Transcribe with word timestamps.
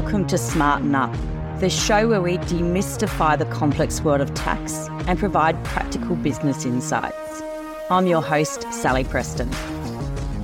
welcome 0.00 0.26
to 0.26 0.38
Smarten 0.38 0.94
Up, 0.94 1.14
the 1.60 1.68
show 1.68 2.08
where 2.08 2.22
we 2.22 2.38
demystify 2.38 3.38
the 3.38 3.44
complex 3.44 4.00
world 4.00 4.22
of 4.22 4.32
tax 4.32 4.88
and 5.06 5.18
provide 5.18 5.62
practical 5.62 6.16
business 6.16 6.64
insights. 6.64 7.42
I'm 7.90 8.06
your 8.06 8.22
host, 8.22 8.62
Sally 8.72 9.04
Preston. 9.04 9.50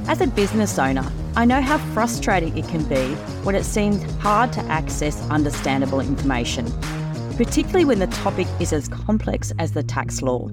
As 0.09 0.21
a 0.21 0.27
business 0.27 0.79
owner, 0.79 1.11
I 1.37 1.47
know 1.47 1.63
how 1.63 1.79
frustrating 1.95 2.59
it 2.59 2.69
can 2.69 2.85
be 2.85 3.15
when 3.45 3.55
it 3.55 3.65
seems 3.65 4.03
hard 4.21 4.53
to 4.53 4.61
access 4.65 5.19
understandable 5.31 6.01
information, 6.01 6.71
particularly 7.39 7.87
when 7.87 7.99
the 7.99 8.09
topic 8.09 8.47
is 8.61 8.75
as 8.75 8.89
complex 8.89 9.55
as 9.59 9.73
the 9.73 9.83
tax 9.83 10.21
law. 10.21 10.51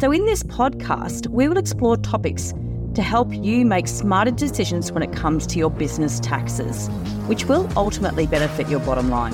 So, 0.00 0.10
in 0.10 0.24
this 0.26 0.42
podcast, 0.42 1.28
we 1.28 1.46
will 1.46 1.56
explore 1.56 1.96
topics 1.96 2.52
to 2.98 3.02
help 3.04 3.32
you 3.32 3.64
make 3.64 3.86
smarter 3.86 4.32
decisions 4.32 4.90
when 4.90 5.04
it 5.04 5.12
comes 5.12 5.46
to 5.46 5.56
your 5.56 5.70
business 5.70 6.18
taxes, 6.18 6.88
which 7.28 7.44
will 7.44 7.70
ultimately 7.76 8.26
benefit 8.26 8.68
your 8.68 8.80
bottom 8.80 9.08
line. 9.08 9.32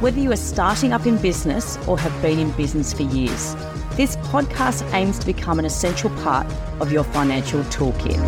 Whether 0.00 0.18
you 0.18 0.32
are 0.32 0.36
starting 0.36 0.92
up 0.92 1.06
in 1.06 1.16
business 1.18 1.76
or 1.86 1.96
have 1.96 2.20
been 2.20 2.40
in 2.40 2.50
business 2.56 2.92
for 2.92 3.04
years, 3.04 3.54
this 3.92 4.16
podcast 4.32 4.92
aims 4.92 5.20
to 5.20 5.26
become 5.26 5.60
an 5.60 5.64
essential 5.64 6.10
part 6.24 6.48
of 6.80 6.90
your 6.90 7.04
financial 7.04 7.62
toolkit. 7.62 8.18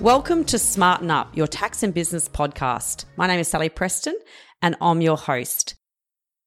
Welcome 0.00 0.44
to 0.44 0.56
Smarten 0.56 1.10
Up, 1.10 1.36
your 1.36 1.48
tax 1.48 1.82
and 1.82 1.92
business 1.92 2.28
podcast. 2.28 3.06
My 3.16 3.26
name 3.26 3.40
is 3.40 3.48
Sally 3.48 3.70
Preston 3.70 4.16
and 4.62 4.76
I'm 4.80 5.00
your 5.00 5.16
host. 5.16 5.74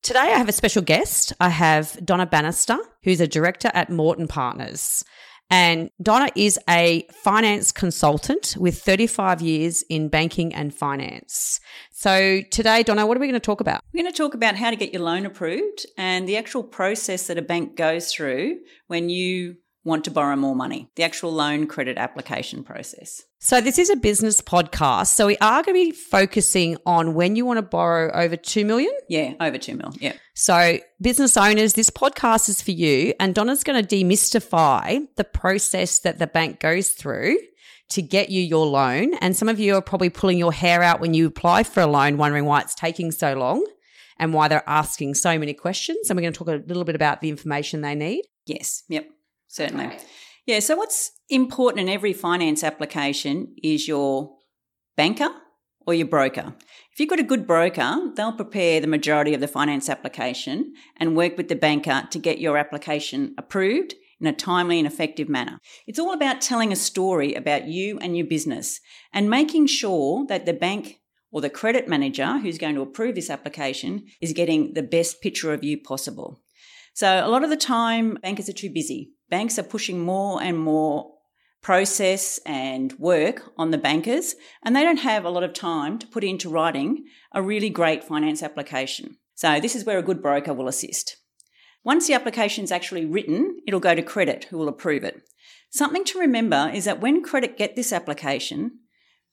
Today, 0.05 0.19
I 0.19 0.37
have 0.37 0.47
a 0.47 0.51
special 0.51 0.83
guest. 0.83 1.33
I 1.39 1.49
have 1.49 1.97
Donna 2.05 2.27
Bannister, 2.27 2.77
who's 3.01 3.19
a 3.19 3.27
director 3.27 3.71
at 3.73 3.89
Morton 3.89 4.27
Partners. 4.27 5.03
And 5.49 5.89
Donna 5.99 6.29
is 6.35 6.59
a 6.70 7.07
finance 7.23 7.71
consultant 7.71 8.55
with 8.59 8.79
35 8.79 9.41
years 9.41 9.84
in 9.89 10.09
banking 10.09 10.53
and 10.53 10.71
finance. 10.71 11.59
So, 11.89 12.41
today, 12.51 12.84
Donna, 12.84 13.07
what 13.07 13.17
are 13.17 13.20
we 13.20 13.25
going 13.25 13.34
to 13.34 13.39
talk 13.39 13.62
about? 13.62 13.81
We're 13.95 14.03
going 14.03 14.13
to 14.13 14.15
talk 14.15 14.35
about 14.35 14.55
how 14.55 14.70
to 14.70 14.75
get 14.75 14.93
your 14.93 15.01
loan 15.01 15.25
approved 15.25 15.87
and 15.97 16.29
the 16.29 16.37
actual 16.37 16.62
process 16.62 17.25
that 17.25 17.40
a 17.40 17.41
bank 17.41 17.75
goes 17.75 18.13
through 18.13 18.59
when 18.85 19.09
you 19.09 19.55
want 19.85 20.03
to 20.03 20.11
borrow 20.11 20.35
more 20.35 20.55
money, 20.55 20.89
the 20.95 21.03
actual 21.03 21.31
loan 21.31 21.67
credit 21.67 21.97
application 21.97 22.63
process. 22.63 23.23
So, 23.39 23.61
this 23.61 23.77
is 23.77 23.91
a 23.91 23.95
business 23.95 24.41
podcast. 24.41 25.07
So, 25.07 25.27
we 25.27 25.37
are 25.37 25.61
going 25.63 25.75
to 25.75 25.91
be 25.91 25.95
focusing 25.95 26.77
on 26.85 27.13
when 27.13 27.35
you 27.35 27.45
want 27.45 27.59
to 27.59 27.61
borrow 27.61 28.11
over 28.11 28.35
2 28.35 28.65
million. 28.65 28.91
Yeah, 29.07 29.35
over 29.39 29.57
2 29.59 29.75
million. 29.75 29.97
Yeah. 30.01 30.13
So, 30.33 30.79
business 30.99 31.37
owners, 31.37 31.73
this 31.73 31.91
podcast 31.91 32.49
is 32.49 32.61
for 32.61 32.71
you. 32.71 33.13
And 33.19 33.35
Donna's 33.35 33.63
going 33.63 33.85
to 33.85 33.95
demystify 33.95 35.07
the 35.15 35.23
process 35.23 35.99
that 35.99 36.17
the 36.17 36.27
bank 36.27 36.59
goes 36.59 36.89
through 36.89 37.37
to 37.89 38.01
get 38.01 38.29
you 38.29 38.41
your 38.41 38.65
loan. 38.65 39.13
And 39.21 39.37
some 39.37 39.47
of 39.47 39.59
you 39.59 39.75
are 39.75 39.81
probably 39.81 40.09
pulling 40.09 40.39
your 40.39 40.51
hair 40.51 40.81
out 40.81 40.99
when 40.99 41.13
you 41.13 41.27
apply 41.27 41.63
for 41.63 41.81
a 41.81 41.87
loan, 41.87 42.17
wondering 42.17 42.45
why 42.45 42.61
it's 42.61 42.73
taking 42.73 43.11
so 43.11 43.35
long 43.35 43.63
and 44.17 44.33
why 44.33 44.47
they're 44.47 44.67
asking 44.67 45.13
so 45.13 45.37
many 45.37 45.53
questions. 45.53 46.09
And 46.09 46.17
we're 46.17 46.23
going 46.23 46.33
to 46.33 46.39
talk 46.39 46.47
a 46.47 46.63
little 46.65 46.85
bit 46.85 46.95
about 46.95 47.21
the 47.21 47.29
information 47.29 47.81
they 47.81 47.93
need. 47.93 48.23
Yes. 48.47 48.83
Yep 48.89 49.15
certainly. 49.55 49.98
Yeah. 50.45 50.59
So, 50.59 50.75
what's 50.75 51.11
important 51.29 51.87
in 51.87 51.93
every 51.93 52.13
finance 52.13 52.63
application 52.63 53.55
is 53.63 53.87
your 53.87 54.35
banker 54.95 55.29
or 55.87 55.93
your 55.93 56.07
broker. 56.07 56.55
If 56.91 56.99
you've 56.99 57.09
got 57.09 57.20
a 57.20 57.23
good 57.23 57.47
broker, 57.47 58.12
they'll 58.15 58.34
prepare 58.34 58.79
the 58.79 58.87
majority 58.87 59.34
of 59.34 59.41
the 59.41 59.47
finance 59.47 59.89
application 59.89 60.73
and 60.97 61.15
work 61.15 61.37
with 61.37 61.47
the 61.47 61.55
banker 61.55 62.07
to 62.09 62.20
get 62.20 62.39
your 62.39 62.57
application 62.57 63.35
approved 63.37 63.95
in 64.19 64.28
a 64.28 64.34
timely 64.34 64.79
and 64.79 64.88
effective 64.88 65.28
manner. 65.28 65.59
It's 65.88 66.00
all 66.00 66.13
about 66.13 66.41
telling 66.41 66.72
a 66.72 66.78
story 66.78 67.34
about 67.34 67.67
you 67.67 68.00
and 68.00 68.16
your 68.16 68.25
business 68.25 68.80
and 69.13 69.30
making 69.30 69.68
sure 69.68 70.25
that 70.28 70.46
the 70.46 70.53
bank 70.53 71.01
or 71.31 71.41
the 71.41 71.50
credit 71.50 71.88
manager 71.88 72.40
who's 72.40 72.57
going 72.57 72.75
to 72.75 72.81
approve 72.81 73.16
this 73.16 73.30
application 73.30 74.06
is 74.22 74.31
getting 74.31 74.74
the 74.74 74.84
best 74.84 75.22
picture 75.22 75.53
of 75.53 75.63
you 75.63 75.78
possible. 75.78 76.41
So 76.94 77.22
a 77.25 77.28
lot 77.28 77.44
of 77.44 77.50
the 77.50 77.57
time, 77.57 78.18
bankers 78.22 78.47
are 78.47 78.53
too 78.53 78.72
busy 78.72 79.15
banks 79.30 79.58
are 79.59 79.63
pushing 79.63 80.00
more 80.00 80.41
and 80.41 80.58
more 80.58 81.16
process 81.66 82.40
and 82.46 82.94
work 83.00 83.52
on 83.58 83.72
the 83.72 83.78
bankers, 83.78 84.36
and 84.63 84.75
they 84.75 84.84
don't 84.84 85.00
have 85.00 85.25
a 85.25 85.30
lot 85.31 85.44
of 85.44 85.52
time 85.52 85.97
to 85.97 86.06
put 86.06 86.24
into 86.24 86.47
writing 86.47 87.03
a 87.34 87.41
really 87.41 87.72
great 87.72 88.03
finance 88.03 88.44
application. 88.44 89.18
So, 89.34 89.59
this 89.59 89.75
is 89.75 89.84
where 89.84 89.97
a 89.97 90.03
good 90.03 90.22
broker 90.22 90.53
will 90.53 90.68
assist. 90.68 91.18
Once 91.84 92.06
the 92.08 92.13
application 92.13 92.63
is 92.63 92.72
actually 92.72 93.03
written, 93.03 93.58
it'll 93.68 93.80
go 93.80 93.96
to 93.96 94.03
credit, 94.03 94.46
who 94.46 94.59
will 94.59 94.68
approve 94.68 95.03
it. 95.03 95.22
Something 95.72 96.03
to 96.06 96.19
remember 96.19 96.72
is 96.72 96.86
that 96.86 97.02
when 97.02 97.24
credit 97.24 97.57
get 97.57 97.75
this 97.75 97.92
application, 97.92 98.80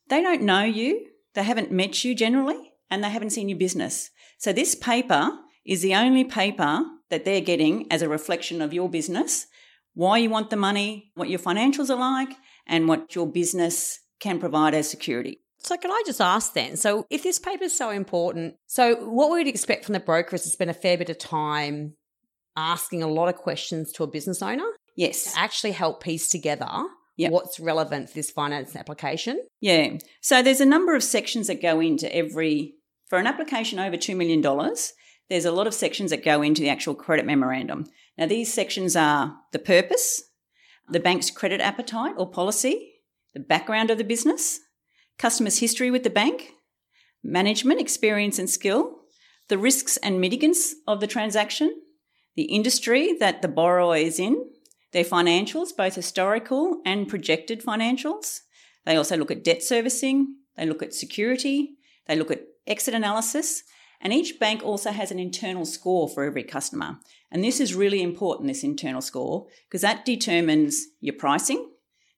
they 0.09 0.22
don't 0.22 0.42
know 0.42 0.62
you, 0.64 1.06
they 1.34 1.42
haven't 1.42 1.70
met 1.70 2.03
you 2.03 2.14
generally, 2.14 2.72
and 2.91 3.04
they 3.04 3.10
haven't 3.10 3.30
seen 3.30 3.50
your 3.50 3.59
business. 3.59 4.10
So, 4.38 4.54
this 4.54 4.74
paper 4.74 5.32
is 5.66 5.82
the 5.82 5.94
only 5.94 6.24
paper 6.24 6.82
that 7.10 7.26
they're 7.26 7.42
getting 7.42 7.92
as 7.92 8.00
a 8.00 8.09
reflection 8.09 8.62
of 8.62 8.72
your 8.72 8.88
business 8.88 9.48
why 9.94 10.19
you 10.19 10.30
want 10.30 10.50
the 10.50 10.56
money, 10.56 11.10
what 11.14 11.28
your 11.28 11.38
financials 11.38 11.91
are 11.91 11.98
like, 11.98 12.36
and 12.66 12.88
what 12.88 13.14
your 13.14 13.26
business 13.26 13.98
can 14.20 14.38
provide 14.38 14.75
as 14.75 14.88
security. 14.88 15.41
So, 15.58 15.76
can 15.76 15.91
I 15.91 16.03
just 16.06 16.20
ask 16.20 16.54
then? 16.54 16.76
So, 16.76 17.06
if 17.10 17.22
this 17.22 17.38
paper 17.38 17.64
is 17.64 17.76
so 17.76 17.91
important, 17.91 18.54
so 18.66 18.97
what 19.08 19.30
we 19.30 19.38
would 19.38 19.47
expect 19.47 19.84
from 19.84 19.92
the 19.92 20.00
broker 20.00 20.34
is 20.34 20.42
to 20.42 20.48
spend 20.48 20.70
a 20.70 20.75
fair 20.75 20.98
bit 20.98 21.10
of 21.10 21.19
time 21.19 21.94
asking 22.56 23.03
a 23.03 23.08
lot 23.08 23.28
of 23.28 23.36
questions 23.36 23.92
to 23.92 24.04
a 24.04 24.08
business 24.08 24.42
owner? 24.42 24.66
Yes. 24.97 25.32
To 25.32 25.38
actually 25.38 25.72
help 25.72 26.03
piece 26.03 26.28
together 26.28 26.69
yep. 27.16 27.30
what's 27.30 27.60
relevant 27.60 28.09
for 28.09 28.14
this 28.14 28.30
finance 28.30 28.74
application? 28.74 29.41
Yeah. 29.60 29.98
So, 30.20 30.42
there's 30.42 30.60
a 30.60 30.66
number 30.66 30.97
of 30.97 31.04
sections 31.04 31.47
that 31.47 31.62
go 31.62 31.80
into 31.80 32.12
every, 32.14 32.74
for 33.09 33.19
an 33.19 33.26
application 33.26 33.78
over 33.78 33.97
$2 33.97 34.16
million, 34.16 34.42
there's 35.32 35.47
a 35.47 35.50
lot 35.50 35.66
of 35.66 35.72
sections 35.72 36.10
that 36.10 36.22
go 36.22 36.43
into 36.43 36.60
the 36.60 36.69
actual 36.69 36.94
credit 36.94 37.25
memorandum. 37.25 37.87
Now, 38.19 38.26
these 38.26 38.53
sections 38.53 38.94
are 38.94 39.34
the 39.53 39.59
purpose, 39.59 40.25
the 40.91 41.00
bank's 41.00 41.31
credit 41.31 41.59
appetite 41.59 42.12
or 42.19 42.31
policy, 42.31 43.00
the 43.32 43.41
background 43.41 43.91
of 43.91 43.97
the 43.97 44.04
business, 44.04 44.60
customers' 45.19 45.60
history 45.60 45.91
with 45.91 46.03
the 46.03 46.10
bank, 46.10 46.53
management 47.25 47.81
experience 47.81 48.38
and 48.38 48.50
skill, 48.50 49.04
the 49.48 49.56
risks 49.56 49.97
and 49.97 50.22
mitigants 50.22 50.72
of 50.87 51.00
the 51.00 51.06
transaction, 51.06 51.81
the 52.37 52.42
industry 52.42 53.16
that 53.19 53.41
the 53.41 53.48
borrower 53.48 53.97
is 53.97 54.19
in, 54.19 54.50
their 54.92 55.03
financials, 55.03 55.75
both 55.75 55.94
historical 55.94 56.82
and 56.84 57.09
projected 57.09 57.65
financials. 57.65 58.41
They 58.84 58.97
also 58.97 59.16
look 59.16 59.31
at 59.31 59.44
debt 59.44 59.62
servicing, 59.62 60.37
they 60.59 60.66
look 60.66 60.82
at 60.82 60.92
security, 60.92 61.78
they 62.06 62.16
look 62.16 62.31
at 62.31 62.42
exit 62.66 62.92
analysis, 62.92 63.62
and 64.02 64.12
each 64.12 64.38
bank 64.38 64.62
also 64.62 64.90
has 64.90 65.10
an 65.10 65.18
internal 65.18 65.64
score 65.64 66.08
for 66.08 66.24
every 66.24 66.42
customer. 66.42 66.98
And 67.30 67.42
this 67.42 67.60
is 67.60 67.74
really 67.74 68.02
important, 68.02 68.48
this 68.48 68.64
internal 68.64 69.00
score, 69.00 69.46
because 69.68 69.80
that 69.82 70.04
determines 70.04 70.84
your 71.00 71.14
pricing, 71.14 71.70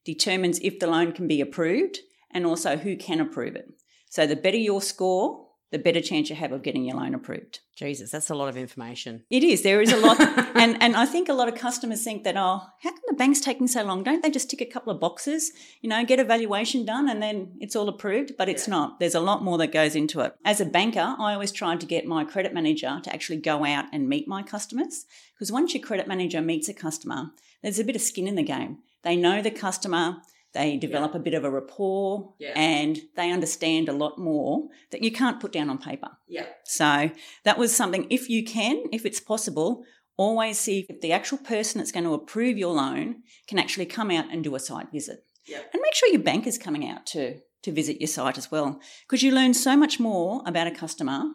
determines 0.03 0.59
if 0.59 0.79
the 0.79 0.87
loan 0.87 1.13
can 1.13 1.27
be 1.27 1.39
approved, 1.39 1.99
and 2.31 2.45
also 2.45 2.75
who 2.75 2.97
can 2.97 3.21
approve 3.21 3.55
it. 3.55 3.69
So 4.09 4.25
the 4.27 4.35
better 4.35 4.57
your 4.57 4.81
score, 4.81 5.44
the 5.71 5.79
better 5.79 6.01
chance 6.01 6.29
you 6.29 6.35
have 6.35 6.51
of 6.51 6.61
getting 6.61 6.85
your 6.85 6.95
loan 6.97 7.15
approved. 7.15 7.59
Jesus, 7.75 8.11
that's 8.11 8.29
a 8.29 8.35
lot 8.35 8.47
of 8.47 8.55
information. 8.55 9.23
It 9.29 9.43
is. 9.43 9.63
There 9.63 9.81
is 9.81 9.91
a 9.91 9.97
lot. 9.97 10.19
and, 10.55 10.81
and 10.81 10.95
I 10.95 11.05
think 11.05 11.27
a 11.27 11.33
lot 11.33 11.47
of 11.47 11.55
customers 11.55 12.03
think 12.03 12.23
that, 12.23 12.37
oh, 12.37 12.61
how 12.81 12.91
come 12.91 13.01
the 13.07 13.15
bank's 13.15 13.41
taking 13.41 13.67
so 13.67 13.83
long? 13.83 14.03
Don't 14.03 14.21
they 14.21 14.29
just 14.29 14.49
tick 14.49 14.61
a 14.61 14.65
couple 14.65 14.93
of 14.93 14.99
boxes, 14.99 15.51
you 15.81 15.89
know, 15.89 16.05
get 16.05 16.19
a 16.19 16.23
valuation 16.23 16.85
done 16.85 17.09
and 17.09 17.21
then 17.21 17.57
it's 17.59 17.75
all 17.75 17.89
approved? 17.89 18.33
But 18.37 18.47
it's 18.47 18.67
yeah. 18.67 18.75
not. 18.75 18.99
There's 18.99 19.15
a 19.15 19.19
lot 19.19 19.43
more 19.43 19.57
that 19.57 19.73
goes 19.73 19.95
into 19.95 20.21
it. 20.21 20.33
As 20.45 20.61
a 20.61 20.65
banker, 20.65 21.15
I 21.19 21.33
always 21.33 21.51
try 21.51 21.75
to 21.75 21.85
get 21.85 22.05
my 22.05 22.23
credit 22.23 22.53
manager 22.53 22.99
to 23.03 23.13
actually 23.13 23.37
go 23.37 23.65
out 23.65 23.85
and 23.91 24.07
meet 24.07 24.27
my 24.27 24.43
customers 24.43 25.05
because 25.33 25.51
once 25.51 25.73
your 25.73 25.83
credit 25.83 26.07
manager 26.07 26.41
meets 26.41 26.69
a 26.69 26.73
customer, 26.73 27.31
there's 27.61 27.79
a 27.79 27.83
bit 27.83 27.95
of 27.95 28.01
skin 28.01 28.27
in 28.27 28.35
the 28.35 28.43
game. 28.43 28.77
They 29.03 29.15
know 29.15 29.41
the 29.41 29.51
customer, 29.51 30.17
they 30.55 30.77
develop 30.77 31.11
yeah. 31.13 31.19
a 31.19 31.21
bit 31.21 31.33
of 31.35 31.43
a 31.43 31.51
rapport 31.51 32.33
yeah. 32.39 32.53
and 32.55 32.99
they 33.15 33.31
understand 33.31 33.87
a 33.87 33.93
lot 33.93 34.17
more 34.17 34.67
that 34.91 35.03
you 35.03 35.11
can't 35.11 35.39
put 35.39 35.51
down 35.51 35.69
on 35.69 35.77
paper. 35.77 36.09
Yeah. 36.27 36.47
So 36.63 37.11
that 37.43 37.59
was 37.59 37.75
something, 37.75 38.07
if 38.09 38.29
you 38.29 38.43
can, 38.43 38.85
if 38.91 39.05
it's 39.05 39.19
possible, 39.19 39.83
always 40.17 40.57
see 40.57 40.87
if 40.89 41.01
the 41.01 41.11
actual 41.11 41.37
person 41.37 41.79
that's 41.79 41.91
going 41.91 42.05
to 42.05 42.13
approve 42.13 42.57
your 42.57 42.73
loan 42.73 43.23
can 43.47 43.59
actually 43.59 43.85
come 43.85 44.09
out 44.09 44.31
and 44.31 44.43
do 44.43 44.55
a 44.55 44.59
site 44.59 44.91
visit. 44.91 45.25
Yeah. 45.45 45.59
And 45.73 45.81
make 45.81 45.93
sure 45.93 46.09
your 46.09 46.23
bank 46.23 46.47
is 46.47 46.57
coming 46.57 46.89
out 46.89 47.05
to, 47.07 47.39
to 47.63 47.71
visit 47.71 47.99
your 47.99 48.07
site 48.07 48.37
as 48.37 48.49
well. 48.49 48.79
Because 49.05 49.21
you 49.21 49.31
learn 49.31 49.53
so 49.53 49.77
much 49.77 49.99
more 49.99 50.41
about 50.45 50.67
a 50.67 50.71
customer 50.71 51.25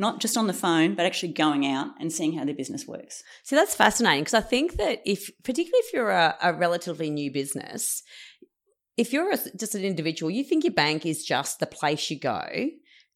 not 0.00 0.18
just 0.18 0.38
on 0.38 0.46
the 0.46 0.54
phone, 0.54 0.94
but 0.94 1.04
actually 1.04 1.30
going 1.30 1.66
out 1.66 1.88
and 2.00 2.10
seeing 2.10 2.32
how 2.32 2.42
their 2.42 2.54
business 2.54 2.86
works. 2.86 3.22
So 3.44 3.54
that's 3.54 3.74
fascinating 3.74 4.24
because 4.24 4.34
I 4.34 4.40
think 4.40 4.78
that 4.78 5.02
if, 5.04 5.30
particularly 5.44 5.80
if 5.80 5.92
you're 5.92 6.10
a, 6.10 6.36
a 6.42 6.54
relatively 6.54 7.10
new 7.10 7.30
business, 7.30 8.02
if 8.96 9.12
you're 9.12 9.32
a, 9.32 9.38
just 9.56 9.74
an 9.74 9.84
individual, 9.84 10.30
you 10.30 10.44
think 10.44 10.64
your 10.64 10.72
bank 10.72 11.06
is 11.06 11.24
just 11.24 11.60
the 11.60 11.66
place 11.66 12.10
you 12.10 12.18
go 12.18 12.46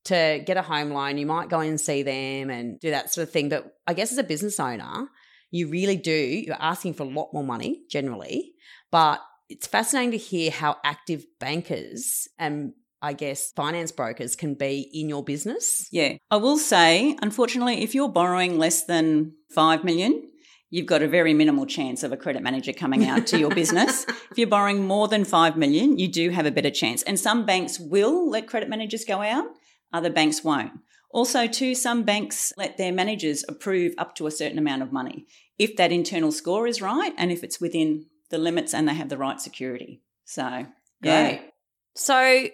to 0.05 0.43
get 0.44 0.56
a 0.56 0.62
home 0.62 0.91
loan. 0.91 1.19
You 1.19 1.26
might 1.26 1.49
go 1.49 1.61
and 1.61 1.81
see 1.81 2.03
them 2.03 2.50
and 2.50 2.79
do 2.81 2.91
that 2.91 3.12
sort 3.12 3.26
of 3.26 3.32
thing. 3.32 3.49
But 3.49 3.75
I 3.87 3.94
guess 3.94 4.12
as 4.12 4.19
a 4.19 4.25
business 4.25 4.61
owner, 4.61 5.09
you 5.50 5.69
really 5.69 5.97
do, 5.97 6.12
you're 6.12 6.56
asking 6.59 6.94
for 6.94 7.05
a 7.05 7.09
lot 7.09 7.32
more 7.32 7.44
money 7.44 7.82
generally, 7.91 8.55
but 8.91 9.21
it's 9.49 9.67
fascinating 9.67 10.12
to 10.12 10.17
hear 10.17 10.50
how 10.50 10.76
active 10.85 11.25
bankers 11.38 12.29
and 12.38 12.73
I 13.00 13.12
guess 13.12 13.53
finance 13.53 13.93
brokers 13.93 14.35
can 14.35 14.55
be 14.55 14.88
in 14.93 15.11
your 15.11 15.23
business. 15.23 15.88
Yeah. 15.93 16.15
I 16.31 16.37
will 16.37 16.56
say, 16.56 17.17
unfortunately, 17.20 17.82
if 17.82 17.94
you're 17.94 18.09
borrowing 18.09 18.59
less 18.59 18.85
than 18.85 19.35
5 19.50 19.85
million, 19.85 20.31
you've 20.75 20.87
got 20.87 21.03
a 21.03 21.06
very 21.09 21.32
minimal 21.32 21.67
chance 21.67 22.03
of 22.03 22.11
a 22.11 22.17
credit 22.17 22.43
manager 22.43 22.73
coming 22.73 23.06
out 23.06 23.29
to 23.29 23.38
your 23.38 23.55
business. 23.55 24.05
If 24.32 24.38
you're 24.38 24.49
borrowing 24.49 24.85
more 24.85 25.06
than 25.06 25.25
5 25.25 25.56
million, 25.56 25.97
you 25.97 26.09
do 26.09 26.31
have 26.31 26.47
a 26.47 26.50
better 26.50 26.71
chance. 26.71 27.05
And 27.05 27.21
some 27.21 27.47
banks 27.47 27.79
will 27.79 28.29
let 28.29 28.49
credit 28.49 28.69
managers 28.69 29.05
go 29.05 29.23
out, 29.23 29.44
other 29.93 30.11
banks 30.11 30.43
won't. 30.43 30.73
Also, 31.11 31.47
too, 31.47 31.76
some 31.76 32.03
banks 32.03 32.53
let 32.56 32.76
their 32.76 32.93
managers 32.93 33.44
approve 33.49 33.94
up 33.97 34.17
to 34.17 34.26
a 34.26 34.32
certain 34.32 34.59
amount 34.59 34.82
of 34.82 34.93
money 34.93 35.26
if 35.56 35.76
that 35.76 35.93
internal 35.93 36.32
score 36.32 36.67
is 36.67 36.82
right 36.82 37.12
and 37.17 37.31
if 37.31 37.44
it's 37.44 37.61
within 37.61 38.06
the 38.31 38.38
limits 38.38 38.75
and 38.75 38.88
they 38.88 38.94
have 38.94 39.09
the 39.09 39.17
right 39.17 39.41
security. 39.41 40.03
So, 40.25 40.67
yeah. 41.00 41.29
Great. 41.29 41.53
So, 41.94 42.49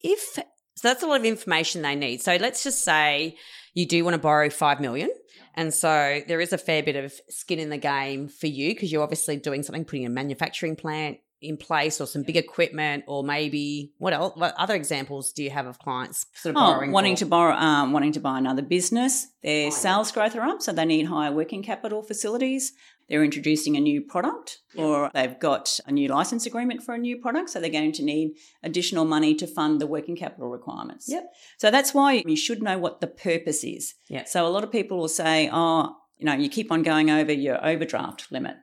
if 0.00 0.20
so, 0.20 0.42
that's 0.82 1.02
a 1.02 1.06
lot 1.06 1.20
of 1.20 1.26
information 1.26 1.82
they 1.82 1.96
need. 1.96 2.22
So, 2.22 2.36
let's 2.36 2.64
just 2.64 2.82
say 2.82 3.36
you 3.74 3.86
do 3.86 4.02
want 4.02 4.14
to 4.14 4.18
borrow 4.18 4.48
5 4.48 4.80
million. 4.80 5.10
And 5.56 5.72
so 5.72 6.20
there 6.26 6.40
is 6.40 6.52
a 6.52 6.58
fair 6.58 6.82
bit 6.82 6.96
of 6.96 7.12
skin 7.28 7.58
in 7.58 7.70
the 7.70 7.78
game 7.78 8.28
for 8.28 8.46
you 8.46 8.74
because 8.74 8.90
you're 8.92 9.02
obviously 9.02 9.36
doing 9.36 9.62
something, 9.62 9.84
putting 9.84 10.04
a 10.06 10.10
manufacturing 10.10 10.76
plant 10.76 11.18
in 11.40 11.56
place 11.58 12.00
or 12.00 12.06
some 12.06 12.22
big 12.22 12.38
equipment 12.38 13.04
or 13.06 13.22
maybe 13.22 13.92
what 13.98 14.14
else 14.14 14.32
what 14.34 14.54
other 14.56 14.74
examples 14.74 15.30
do 15.32 15.42
you 15.42 15.50
have 15.50 15.66
of 15.66 15.78
clients 15.78 16.24
sort 16.34 16.56
of 16.56 16.62
Oh, 16.62 16.72
borrowing 16.72 16.90
wanting 16.90 17.16
for? 17.16 17.20
to 17.20 17.26
borrow, 17.26 17.54
um, 17.54 17.92
wanting 17.92 18.12
to 18.12 18.20
buy 18.20 18.38
another 18.38 18.62
business. 18.62 19.26
Their 19.42 19.64
Oh, 19.64 19.64
yeah. 19.64 19.70
sales 19.70 20.10
growth 20.10 20.34
are 20.36 20.42
up, 20.42 20.62
so 20.62 20.72
they 20.72 20.86
need 20.86 21.04
higher 21.04 21.32
working 21.32 21.62
capital 21.62 22.02
facilities. 22.02 22.72
They're 23.08 23.24
introducing 23.24 23.76
a 23.76 23.80
new 23.80 24.00
product, 24.00 24.60
or 24.76 25.10
they've 25.12 25.38
got 25.38 25.78
a 25.86 25.92
new 25.92 26.08
license 26.08 26.46
agreement 26.46 26.82
for 26.82 26.94
a 26.94 26.98
new 26.98 27.18
product, 27.18 27.50
so 27.50 27.60
they're 27.60 27.70
going 27.70 27.92
to 27.92 28.04
need 28.04 28.36
additional 28.62 29.04
money 29.04 29.34
to 29.36 29.46
fund 29.46 29.80
the 29.80 29.86
working 29.86 30.16
capital 30.16 30.48
requirements. 30.48 31.06
Yep. 31.08 31.32
So 31.58 31.70
that's 31.70 31.92
why 31.92 32.22
you 32.26 32.36
should 32.36 32.62
know 32.62 32.78
what 32.78 33.00
the 33.00 33.06
purpose 33.06 33.62
is. 33.64 33.94
Yeah. 34.08 34.24
So 34.24 34.46
a 34.46 34.48
lot 34.48 34.64
of 34.64 34.72
people 34.72 34.98
will 34.98 35.08
say, 35.08 35.50
"Oh, 35.52 35.96
you 36.18 36.26
know, 36.26 36.34
you 36.34 36.48
keep 36.48 36.72
on 36.72 36.82
going 36.82 37.10
over 37.10 37.32
your 37.32 37.64
overdraft 37.64 38.30
limit." 38.30 38.56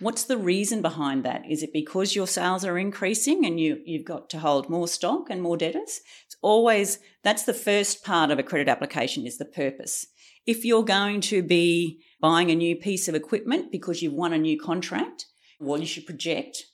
What's 0.00 0.24
the 0.24 0.36
reason 0.36 0.82
behind 0.82 1.24
that? 1.24 1.48
Is 1.48 1.62
it 1.62 1.72
because 1.72 2.16
your 2.16 2.26
sales 2.26 2.64
are 2.64 2.76
increasing 2.76 3.46
and 3.46 3.60
you, 3.60 3.80
you've 3.84 4.04
got 4.04 4.28
to 4.30 4.40
hold 4.40 4.68
more 4.68 4.88
stock 4.88 5.30
and 5.30 5.40
more 5.40 5.56
debtors? 5.56 6.00
It's 6.26 6.36
always 6.42 6.98
that's 7.22 7.44
the 7.44 7.54
first 7.54 8.04
part 8.04 8.30
of 8.30 8.38
a 8.38 8.42
credit 8.42 8.68
application 8.68 9.24
is 9.24 9.38
the 9.38 9.44
purpose. 9.44 10.06
If 10.46 10.64
you're 10.64 10.84
going 10.84 11.20
to 11.22 11.42
be 11.42 12.00
buying 12.24 12.50
a 12.50 12.54
new 12.54 12.74
piece 12.74 13.06
of 13.06 13.14
equipment 13.14 13.70
because 13.70 14.00
you've 14.00 14.14
won 14.14 14.32
a 14.32 14.38
new 14.38 14.58
contract, 14.58 15.26
well, 15.60 15.78
you 15.78 15.84
should 15.84 16.06
project 16.06 16.64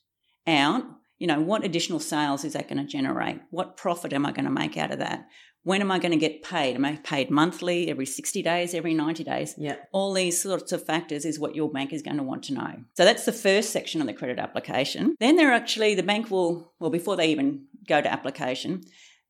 out, 0.47 0.85
you 1.19 1.26
know, 1.26 1.41
what 1.41 1.64
additional 1.64 1.99
sales 1.99 2.44
is 2.44 2.52
that 2.52 2.69
going 2.69 2.79
to 2.79 2.85
generate? 2.85 3.41
What 3.50 3.76
profit 3.76 4.12
am 4.12 4.25
I 4.25 4.31
going 4.31 4.44
to 4.44 4.50
make 4.52 4.76
out 4.76 4.93
of 4.93 5.00
that? 5.00 5.26
When 5.64 5.81
am 5.81 5.91
I 5.91 5.99
going 5.99 6.12
to 6.12 6.17
get 6.17 6.44
paid? 6.44 6.76
Am 6.76 6.85
I 6.85 7.00
paid 7.02 7.32
monthly, 7.32 7.91
every 7.91 8.06
60 8.06 8.43
days, 8.43 8.75
every 8.75 8.94
90 8.94 9.25
days? 9.25 9.56
Yeah. 9.58 9.75
all 9.91 10.14
these 10.14 10.41
sorts 10.41 10.70
of 10.70 10.87
factors 10.87 11.25
is 11.25 11.41
what 11.41 11.56
your 11.56 11.69
bank 11.69 11.93
is 11.93 12.02
going 12.02 12.19
to 12.19 12.23
want 12.23 12.44
to 12.44 12.55
know. 12.55 12.85
So 12.97 13.05
that's 13.05 13.25
the 13.25 13.32
first 13.32 13.73
section 13.73 14.00
of 14.00 14.06
the 14.06 14.14
credit 14.14 14.38
application. 14.38 15.17
Then 15.19 15.35
there 15.35 15.52
actually 15.52 15.97
the 15.97 16.05
bank 16.05 16.31
will 16.31 16.75
well 16.79 16.91
before 16.91 17.17
they 17.17 17.26
even 17.26 17.64
go 17.88 18.00
to 18.00 18.12
application, 18.12 18.82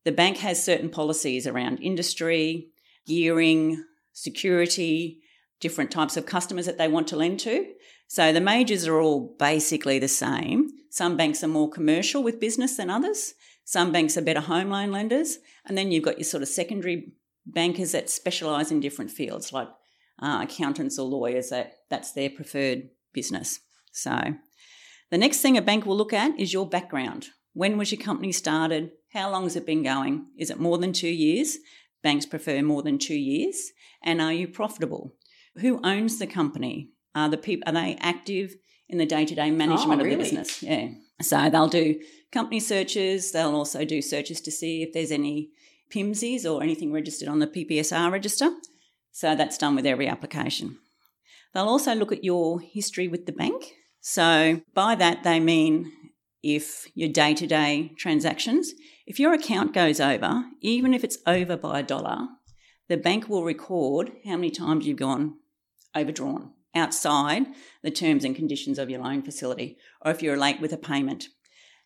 the 0.04 0.12
bank 0.12 0.36
has 0.36 0.62
certain 0.62 0.90
policies 0.90 1.46
around 1.46 1.78
industry, 1.78 2.68
gearing, 3.06 3.82
security, 4.12 5.19
different 5.60 5.90
types 5.90 6.16
of 6.16 6.26
customers 6.26 6.66
that 6.66 6.78
they 6.78 6.88
want 6.88 7.06
to 7.08 7.16
lend 7.16 7.40
to. 7.40 7.66
So 8.08 8.32
the 8.32 8.40
majors 8.40 8.88
are 8.88 8.98
all 8.98 9.36
basically 9.38 9.98
the 9.98 10.08
same. 10.08 10.70
Some 10.90 11.16
banks 11.16 11.44
are 11.44 11.48
more 11.48 11.70
commercial 11.70 12.22
with 12.22 12.40
business 12.40 12.76
than 12.76 12.90
others. 12.90 13.34
Some 13.64 13.92
banks 13.92 14.16
are 14.16 14.22
better 14.22 14.40
home 14.40 14.70
loan 14.70 14.90
lenders. 14.90 15.38
And 15.64 15.78
then 15.78 15.92
you've 15.92 16.04
got 16.04 16.18
your 16.18 16.24
sort 16.24 16.42
of 16.42 16.48
secondary 16.48 17.12
bankers 17.46 17.92
that 17.92 18.10
specialise 18.10 18.70
in 18.70 18.80
different 18.80 19.10
fields, 19.10 19.52
like 19.52 19.68
uh, 20.20 20.40
accountants 20.42 20.98
or 20.98 21.08
lawyers. 21.08 21.50
That 21.50 21.74
that's 21.88 22.12
their 22.12 22.30
preferred 22.30 22.88
business. 23.12 23.60
So 23.92 24.34
the 25.10 25.18
next 25.18 25.40
thing 25.40 25.56
a 25.56 25.62
bank 25.62 25.86
will 25.86 25.96
look 25.96 26.12
at 26.12 26.38
is 26.38 26.52
your 26.52 26.68
background. 26.68 27.28
When 27.52 27.78
was 27.78 27.92
your 27.92 28.00
company 28.00 28.32
started? 28.32 28.90
How 29.12 29.30
long 29.30 29.44
has 29.44 29.56
it 29.56 29.66
been 29.66 29.82
going? 29.82 30.26
Is 30.38 30.50
it 30.50 30.60
more 30.60 30.78
than 30.78 30.92
two 30.92 31.08
years? 31.08 31.58
Banks 32.02 32.26
prefer 32.26 32.62
more 32.62 32.82
than 32.82 32.98
two 32.98 33.16
years. 33.16 33.72
And 34.02 34.20
are 34.20 34.32
you 34.32 34.48
profitable? 34.48 35.14
Who 35.60 35.80
owns 35.84 36.18
the 36.18 36.26
company? 36.26 36.90
Are 37.14 37.28
the 37.28 37.36
people 37.36 37.68
are 37.68 37.72
they 37.72 37.96
active 38.00 38.54
in 38.88 38.98
the 38.98 39.06
day 39.06 39.24
to 39.24 39.34
day 39.34 39.50
management 39.50 40.00
of 40.00 40.04
really? 40.06 40.16
the 40.16 40.22
business? 40.22 40.62
Yeah. 40.62 40.88
So 41.22 41.50
they'll 41.50 41.68
do 41.68 42.00
company 42.32 42.60
searches. 42.60 43.32
They'll 43.32 43.54
also 43.54 43.84
do 43.84 44.00
searches 44.00 44.40
to 44.42 44.50
see 44.50 44.82
if 44.82 44.92
there's 44.92 45.10
any 45.10 45.50
PMSIs 45.92 46.50
or 46.50 46.62
anything 46.62 46.92
registered 46.92 47.28
on 47.28 47.40
the 47.40 47.46
PPSR 47.46 48.10
register. 48.10 48.50
So 49.12 49.34
that's 49.34 49.58
done 49.58 49.74
with 49.74 49.86
every 49.86 50.08
application. 50.08 50.78
They'll 51.52 51.64
also 51.64 51.94
look 51.94 52.12
at 52.12 52.24
your 52.24 52.60
history 52.60 53.08
with 53.08 53.26
the 53.26 53.32
bank. 53.32 53.72
So 54.00 54.62
by 54.72 54.94
that, 54.94 55.24
they 55.24 55.40
mean 55.40 55.92
if 56.42 56.86
your 56.94 57.08
day 57.08 57.34
to 57.34 57.46
day 57.46 57.92
transactions, 57.98 58.72
if 59.06 59.18
your 59.18 59.34
account 59.34 59.74
goes 59.74 60.00
over, 60.00 60.44
even 60.60 60.94
if 60.94 61.04
it's 61.04 61.18
over 61.26 61.56
by 61.56 61.80
a 61.80 61.82
dollar, 61.82 62.28
the 62.88 62.96
bank 62.96 63.28
will 63.28 63.44
record 63.44 64.12
how 64.24 64.36
many 64.36 64.50
times 64.50 64.86
you've 64.86 64.96
gone 64.96 65.34
overdrawn 65.94 66.52
outside 66.74 67.46
the 67.82 67.90
terms 67.90 68.24
and 68.24 68.36
conditions 68.36 68.78
of 68.78 68.88
your 68.88 69.02
loan 69.02 69.22
facility, 69.22 69.76
or 70.02 70.10
if 70.10 70.22
you're 70.22 70.36
late 70.36 70.60
with 70.60 70.72
a 70.72 70.76
payment. 70.76 71.26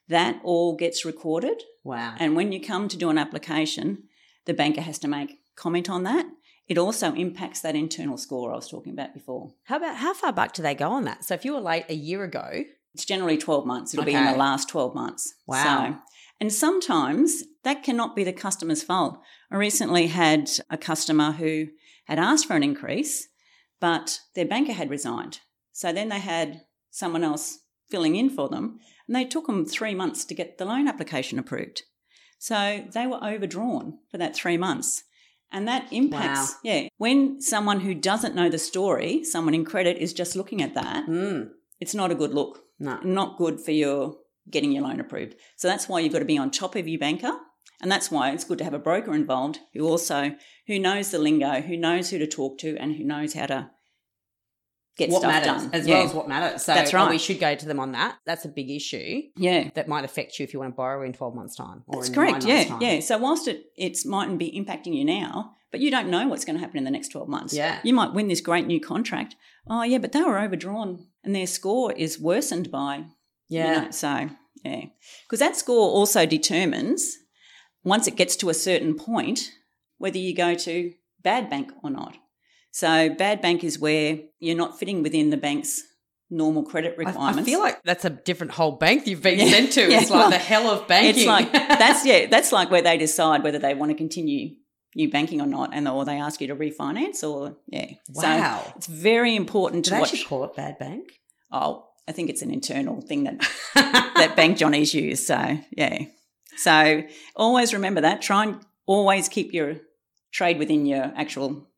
That 0.08 0.40
all 0.44 0.76
gets 0.76 1.04
recorded. 1.04 1.62
Wow. 1.82 2.14
And 2.18 2.36
when 2.36 2.52
you 2.52 2.60
come 2.60 2.88
to 2.88 2.96
do 2.96 3.08
an 3.08 3.16
application, 3.16 4.04
the 4.44 4.52
banker 4.52 4.82
has 4.82 4.98
to 4.98 5.08
make 5.08 5.38
comment 5.56 5.88
on 5.88 6.02
that. 6.02 6.26
It 6.68 6.76
also 6.76 7.14
impacts 7.14 7.60
that 7.60 7.74
internal 7.74 8.18
score 8.18 8.52
I 8.52 8.56
was 8.56 8.68
talking 8.68 8.92
about 8.92 9.14
before. 9.14 9.52
How 9.64 9.76
about 9.76 9.96
how 9.96 10.12
far 10.12 10.32
back 10.32 10.52
do 10.52 10.62
they 10.62 10.74
go 10.74 10.90
on 10.90 11.04
that? 11.04 11.24
So 11.24 11.34
if 11.34 11.44
you 11.44 11.54
were 11.54 11.60
late 11.60 11.86
a 11.88 11.94
year 11.94 12.22
ago, 12.24 12.64
It's 12.94 13.04
generally 13.04 13.36
12 13.36 13.66
months. 13.66 13.92
It'll 13.92 14.06
be 14.06 14.14
in 14.14 14.24
the 14.24 14.36
last 14.36 14.68
12 14.68 14.94
months. 14.94 15.34
Wow. 15.46 15.64
So, 15.64 15.96
and 16.40 16.52
sometimes 16.52 17.42
that 17.64 17.82
cannot 17.82 18.14
be 18.14 18.22
the 18.22 18.32
customer's 18.32 18.84
fault. 18.84 19.18
I 19.50 19.56
recently 19.56 20.06
had 20.06 20.48
a 20.70 20.78
customer 20.78 21.32
who 21.32 21.66
had 22.04 22.20
asked 22.20 22.46
for 22.46 22.54
an 22.54 22.62
increase, 22.62 23.28
but 23.84 24.20
their 24.34 24.46
banker 24.46 24.72
had 24.72 24.88
resigned. 24.88 25.40
So 25.72 25.92
then 25.92 26.08
they 26.08 26.18
had 26.18 26.62
someone 26.90 27.22
else 27.22 27.58
filling 27.90 28.16
in 28.16 28.30
for 28.30 28.48
them, 28.48 28.78
and 29.06 29.14
they 29.14 29.26
took 29.26 29.46
them 29.46 29.66
three 29.66 29.94
months 29.94 30.24
to 30.24 30.34
get 30.34 30.56
the 30.56 30.64
loan 30.64 30.88
application 30.88 31.38
approved. 31.38 31.82
So 32.38 32.82
they 32.94 33.06
were 33.06 33.22
overdrawn 33.22 33.98
for 34.10 34.16
that 34.16 34.34
three 34.34 34.56
months. 34.56 35.02
And 35.52 35.68
that 35.68 35.92
impacts, 35.92 36.52
Wow. 36.52 36.58
yeah. 36.64 36.88
When 36.96 37.42
someone 37.42 37.80
who 37.80 37.94
doesn't 37.94 38.34
know 38.34 38.48
the 38.48 38.58
story, 38.58 39.22
someone 39.22 39.52
in 39.52 39.66
credit 39.66 39.98
is 39.98 40.14
just 40.14 40.34
looking 40.34 40.62
at 40.62 40.72
that, 40.72 41.04
mm, 41.06 41.50
it's 41.78 41.94
not 41.94 42.10
a 42.10 42.14
good 42.14 42.32
look 42.32 42.60
no. 42.78 42.98
not 43.04 43.36
good 43.36 43.60
for 43.60 43.72
your 43.72 44.16
getting 44.50 44.72
your 44.72 44.84
loan 44.84 44.98
approved. 44.98 45.34
So 45.56 45.68
that's 45.68 45.90
why 45.90 46.00
you've 46.00 46.14
got 46.14 46.20
to 46.20 46.24
be 46.24 46.38
on 46.38 46.50
top 46.50 46.74
of 46.74 46.88
your 46.88 46.98
banker. 46.98 47.36
And 47.82 47.92
that's 47.92 48.10
why 48.10 48.30
it's 48.30 48.44
good 48.44 48.58
to 48.58 48.64
have 48.64 48.72
a 48.72 48.78
broker 48.78 49.12
involved 49.14 49.58
who 49.74 49.86
also 49.86 50.34
who 50.66 50.78
knows 50.78 51.10
the 51.10 51.18
lingo, 51.18 51.60
who 51.60 51.76
knows 51.76 52.10
who 52.10 52.18
to 52.18 52.26
talk 52.26 52.58
to 52.58 52.76
and 52.78 52.94
who 52.96 53.04
knows 53.04 53.34
how 53.34 53.46
to 53.46 53.70
get 54.96 55.10
what 55.10 55.20
stuff 55.20 55.32
matters 55.32 55.62
done. 55.62 55.70
as 55.74 55.86
Yeah. 55.86 55.94
well 55.96 56.04
as 56.06 56.14
what 56.14 56.28
matters. 56.28 56.64
So 56.64 56.72
That's 56.74 56.94
oh, 56.94 56.98
right. 56.98 57.10
we 57.10 57.18
should 57.18 57.40
go 57.40 57.54
to 57.56 57.66
them 57.66 57.80
on 57.80 57.92
that. 57.92 58.18
That's 58.26 58.44
a 58.44 58.48
big 58.48 58.70
issue 58.70 59.22
Yeah. 59.36 59.70
that 59.74 59.88
might 59.88 60.04
affect 60.04 60.38
you 60.38 60.44
if 60.44 60.52
you 60.54 60.60
want 60.60 60.72
to 60.72 60.76
borrow 60.76 61.04
in 61.04 61.12
12 61.12 61.34
months 61.34 61.56
time 61.56 61.82
or 61.88 62.00
That's 62.02 62.14
correct. 62.14 62.44
Yeah. 62.44 62.64
time. 62.64 62.80
Yeah. 62.80 63.00
So 63.00 63.18
whilst 63.18 63.48
it 63.48 63.64
it's 63.76 64.06
mightn't 64.06 64.38
be 64.38 64.52
impacting 64.52 64.94
you 64.96 65.04
now, 65.04 65.52
but 65.72 65.80
you 65.80 65.90
don't 65.90 66.08
know 66.10 66.28
what's 66.28 66.44
going 66.44 66.54
to 66.56 66.60
happen 66.60 66.78
in 66.78 66.84
the 66.84 66.92
next 66.92 67.08
12 67.08 67.28
months. 67.28 67.52
Yeah. 67.52 67.80
You 67.82 67.92
might 67.92 68.12
win 68.14 68.28
this 68.28 68.40
great 68.40 68.66
new 68.66 68.80
contract. 68.80 69.34
Oh 69.68 69.82
yeah, 69.82 69.98
but 69.98 70.12
they 70.12 70.22
were 70.22 70.38
overdrawn 70.38 71.08
and 71.24 71.34
their 71.34 71.48
score 71.48 71.92
is 71.92 72.20
worsened 72.20 72.70
by 72.70 72.98
you 73.48 73.58
Yeah. 73.58 73.80
know, 73.84 73.90
so, 73.90 74.30
yeah. 74.64 74.84
Because 75.26 75.40
that 75.40 75.56
score 75.56 75.90
also 75.90 76.24
determines, 76.24 77.18
once 77.82 78.06
it 78.06 78.14
gets 78.16 78.36
to 78.36 78.48
a 78.48 78.54
certain 78.54 78.94
point, 78.94 79.50
whether 79.98 80.18
you 80.18 80.34
go 80.34 80.54
to 80.54 80.92
bad 81.22 81.48
bank 81.50 81.70
or 81.82 81.90
not. 81.90 82.16
So, 82.70 83.08
bad 83.10 83.40
bank 83.40 83.62
is 83.62 83.78
where 83.78 84.18
you're 84.40 84.56
not 84.56 84.78
fitting 84.78 85.02
within 85.02 85.30
the 85.30 85.36
bank's 85.36 85.80
normal 86.30 86.64
credit 86.64 86.94
I- 86.98 87.02
requirements. 87.04 87.48
I 87.48 87.52
feel 87.52 87.60
like 87.60 87.82
that's 87.84 88.04
a 88.04 88.10
different 88.10 88.52
whole 88.52 88.72
bank 88.72 89.06
you've 89.06 89.22
been 89.22 89.38
Yeah. 89.38 89.48
sent 89.50 89.72
to. 89.74 89.80
Yeah, 89.90 90.00
It's 90.00 90.10
like 90.10 90.18
well, 90.20 90.30
the 90.30 90.38
hell 90.38 90.68
of 90.70 90.88
banking. 90.88 91.16
It's 91.16 91.26
like 91.26 91.52
that's 91.52 92.04
yeah, 92.10 92.26
that's 92.26 92.50
like 92.52 92.70
where 92.70 92.82
they 92.82 92.98
decide 92.98 93.44
whether 93.44 93.58
they 93.58 93.74
want 93.74 93.90
to 93.92 93.96
continue 93.96 94.56
you 94.96 95.10
banking 95.10 95.40
or 95.40 95.46
not, 95.46 95.70
and 95.72 95.86
or 95.88 96.04
they 96.04 96.18
ask 96.18 96.40
you 96.40 96.46
to 96.48 96.56
refinance 96.56 97.22
or 97.22 97.56
yeah. 97.68 97.86
So 98.12 98.22
wow. 98.22 98.72
it's 98.76 98.86
very 98.86 99.34
important 99.36 99.84
Do 99.84 99.90
to 99.90 99.94
they 99.94 100.00
watch. 100.00 100.12
actually 100.12 100.24
call 100.28 100.44
it 100.44 100.54
bad 100.56 100.78
bank? 100.78 101.10
Oh, 101.52 101.86
I 102.08 102.12
think 102.12 102.30
it's 102.30 102.42
an 102.42 102.50
internal 102.50 103.00
thing 103.00 103.24
that 103.24 103.38
that 103.74 104.34
bank 104.36 104.56
Johnny's 104.58 104.92
use. 104.94 105.26
So 105.26 105.58
yeah. 105.76 105.98
So 106.56 107.02
always 107.36 107.72
remember 107.74 108.00
that. 108.02 108.22
Try 108.22 108.44
and 108.44 108.60
always 108.86 109.28
keep 109.28 109.52
your 109.52 109.76
trade 110.32 110.58
within 110.58 110.86
your 110.86 111.12
actual 111.16 111.68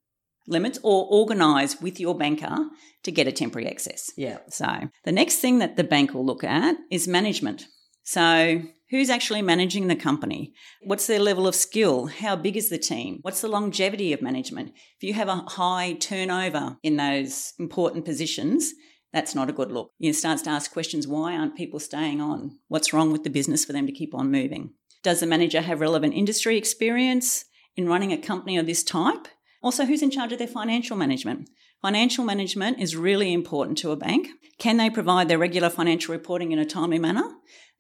limits 0.48 0.78
or 0.82 1.06
organise 1.10 1.80
with 1.80 1.98
your 2.00 2.16
banker 2.16 2.56
to 3.02 3.12
get 3.12 3.26
a 3.26 3.32
temporary 3.32 3.68
excess. 3.68 4.10
Yeah. 4.16 4.38
So 4.48 4.88
the 5.04 5.12
next 5.12 5.36
thing 5.36 5.58
that 5.58 5.76
the 5.76 5.84
bank 5.84 6.14
will 6.14 6.24
look 6.24 6.44
at 6.44 6.76
is 6.90 7.08
management. 7.08 7.66
So 8.04 8.62
who's 8.90 9.10
actually 9.10 9.42
managing 9.42 9.88
the 9.88 9.96
company? 9.96 10.52
What's 10.82 11.06
their 11.06 11.18
level 11.18 11.48
of 11.48 11.54
skill? 11.54 12.06
How 12.06 12.36
big 12.36 12.56
is 12.56 12.70
the 12.70 12.78
team? 12.78 13.18
What's 13.22 13.40
the 13.40 13.48
longevity 13.48 14.12
of 14.12 14.22
management? 14.22 14.70
If 15.00 15.02
you 15.02 15.14
have 15.14 15.28
a 15.28 15.44
high 15.48 15.94
turnover 15.94 16.76
in 16.82 16.96
those 16.96 17.52
important 17.58 18.04
positions, 18.04 18.72
that's 19.12 19.34
not 19.34 19.50
a 19.50 19.52
good 19.52 19.72
look. 19.72 19.90
You 19.98 20.12
start 20.12 20.38
to 20.44 20.50
ask 20.50 20.72
questions 20.72 21.08
why 21.08 21.36
aren't 21.36 21.56
people 21.56 21.80
staying 21.80 22.20
on? 22.20 22.58
What's 22.68 22.92
wrong 22.92 23.10
with 23.10 23.24
the 23.24 23.30
business 23.30 23.64
for 23.64 23.72
them 23.72 23.86
to 23.86 23.92
keep 23.92 24.14
on 24.14 24.30
moving? 24.30 24.74
Does 25.02 25.20
the 25.20 25.26
manager 25.26 25.60
have 25.60 25.80
relevant 25.80 26.14
industry 26.14 26.56
experience 26.56 27.44
in 27.76 27.88
running 27.88 28.12
a 28.12 28.18
company 28.18 28.56
of 28.56 28.66
this 28.66 28.82
type? 28.82 29.28
Also, 29.62 29.84
who's 29.84 30.02
in 30.02 30.10
charge 30.10 30.32
of 30.32 30.38
their 30.38 30.46
financial 30.48 30.96
management? 30.96 31.48
Financial 31.82 32.24
management 32.24 32.80
is 32.80 32.96
really 32.96 33.32
important 33.32 33.78
to 33.78 33.90
a 33.90 33.96
bank. 33.96 34.28
Can 34.58 34.76
they 34.76 34.90
provide 34.90 35.28
their 35.28 35.38
regular 35.38 35.68
financial 35.68 36.12
reporting 36.12 36.52
in 36.52 36.58
a 36.58 36.64
timely 36.64 36.98
manner? 36.98 37.28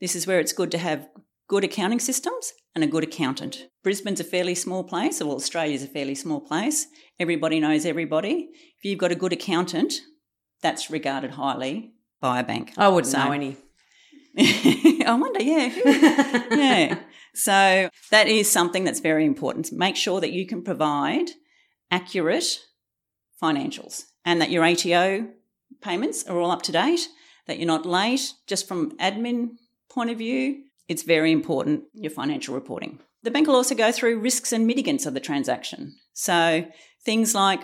This 0.00 0.14
is 0.14 0.26
where 0.26 0.38
it's 0.40 0.52
good 0.52 0.70
to 0.72 0.78
have 0.78 1.08
good 1.48 1.64
accounting 1.64 2.00
systems 2.00 2.52
and 2.74 2.84
a 2.84 2.86
good 2.86 3.04
accountant. 3.04 3.66
Brisbane's 3.82 4.20
a 4.20 4.24
fairly 4.24 4.54
small 4.54 4.84
place, 4.84 5.20
or 5.20 5.26
well, 5.26 5.36
Australia's 5.36 5.82
a 5.82 5.86
fairly 5.88 6.14
small 6.14 6.40
place. 6.40 6.86
Everybody 7.18 7.60
knows 7.60 7.86
everybody. 7.86 8.48
If 8.78 8.84
you've 8.84 8.98
got 8.98 9.12
a 9.12 9.16
good 9.16 9.32
accountant, 9.32 9.94
that's 10.62 10.90
regarded 10.90 11.32
highly 11.32 11.92
by 12.20 12.40
a 12.40 12.44
bank. 12.44 12.72
I 12.76 12.88
wouldn't 12.88 13.12
So- 13.12 13.24
know 13.24 13.32
any. 13.32 13.56
I 15.06 15.16
wonder, 15.18 15.42
yeah. 15.42 15.72
yeah. 16.50 16.98
So 17.34 17.90
that 18.10 18.28
is 18.28 18.50
something 18.50 18.84
that's 18.84 19.00
very 19.00 19.24
important. 19.24 19.72
Make 19.72 19.96
sure 19.96 20.20
that 20.20 20.32
you 20.32 20.46
can 20.46 20.62
provide 20.62 21.30
accurate 21.90 22.60
financials 23.42 24.04
and 24.24 24.40
that 24.40 24.50
your 24.50 24.64
ATO 24.64 25.28
payments 25.80 26.24
are 26.26 26.38
all 26.38 26.50
up 26.50 26.62
to 26.62 26.72
date, 26.72 27.08
that 27.46 27.58
you're 27.58 27.66
not 27.66 27.86
late. 27.86 28.32
Just 28.46 28.66
from 28.68 28.96
admin 28.98 29.56
point 29.88 30.10
of 30.10 30.18
view, 30.18 30.64
it's 30.88 31.02
very 31.02 31.32
important 31.32 31.84
your 31.94 32.10
financial 32.10 32.54
reporting. 32.54 33.00
The 33.22 33.30
bank 33.30 33.46
will 33.46 33.56
also 33.56 33.74
go 33.74 33.90
through 33.90 34.20
risks 34.20 34.52
and 34.52 34.68
mitigants 34.68 35.06
of 35.06 35.14
the 35.14 35.20
transaction. 35.20 35.96
So 36.12 36.66
things 37.04 37.34
like 37.34 37.60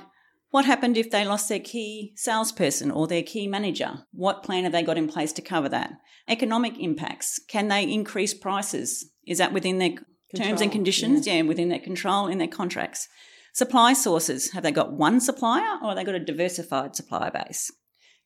what 0.52 0.66
happened 0.66 0.98
if 0.98 1.10
they 1.10 1.24
lost 1.24 1.48
their 1.48 1.58
key 1.58 2.12
salesperson 2.14 2.90
or 2.90 3.06
their 3.06 3.22
key 3.22 3.48
manager? 3.48 4.04
What 4.12 4.42
plan 4.42 4.64
have 4.64 4.72
they 4.72 4.82
got 4.82 4.98
in 4.98 5.08
place 5.08 5.32
to 5.32 5.42
cover 5.42 5.68
that? 5.70 5.94
Economic 6.28 6.78
impacts. 6.78 7.40
Can 7.48 7.68
they 7.68 7.82
increase 7.90 8.34
prices? 8.34 9.10
Is 9.26 9.38
that 9.38 9.54
within 9.54 9.78
their 9.78 9.94
terms 10.36 10.60
and 10.60 10.70
conditions? 10.70 11.26
Yeah. 11.26 11.40
within 11.42 11.70
their 11.70 11.78
control 11.78 12.26
in 12.26 12.36
their 12.36 12.48
contracts. 12.48 13.08
Supply 13.54 13.94
sources. 13.94 14.52
Have 14.52 14.62
they 14.62 14.70
got 14.70 14.92
one 14.92 15.20
supplier 15.20 15.78
or 15.82 15.88
have 15.88 15.96
they 15.96 16.04
got 16.04 16.14
a 16.14 16.20
diversified 16.20 16.94
supplier 16.94 17.30
base? 17.30 17.72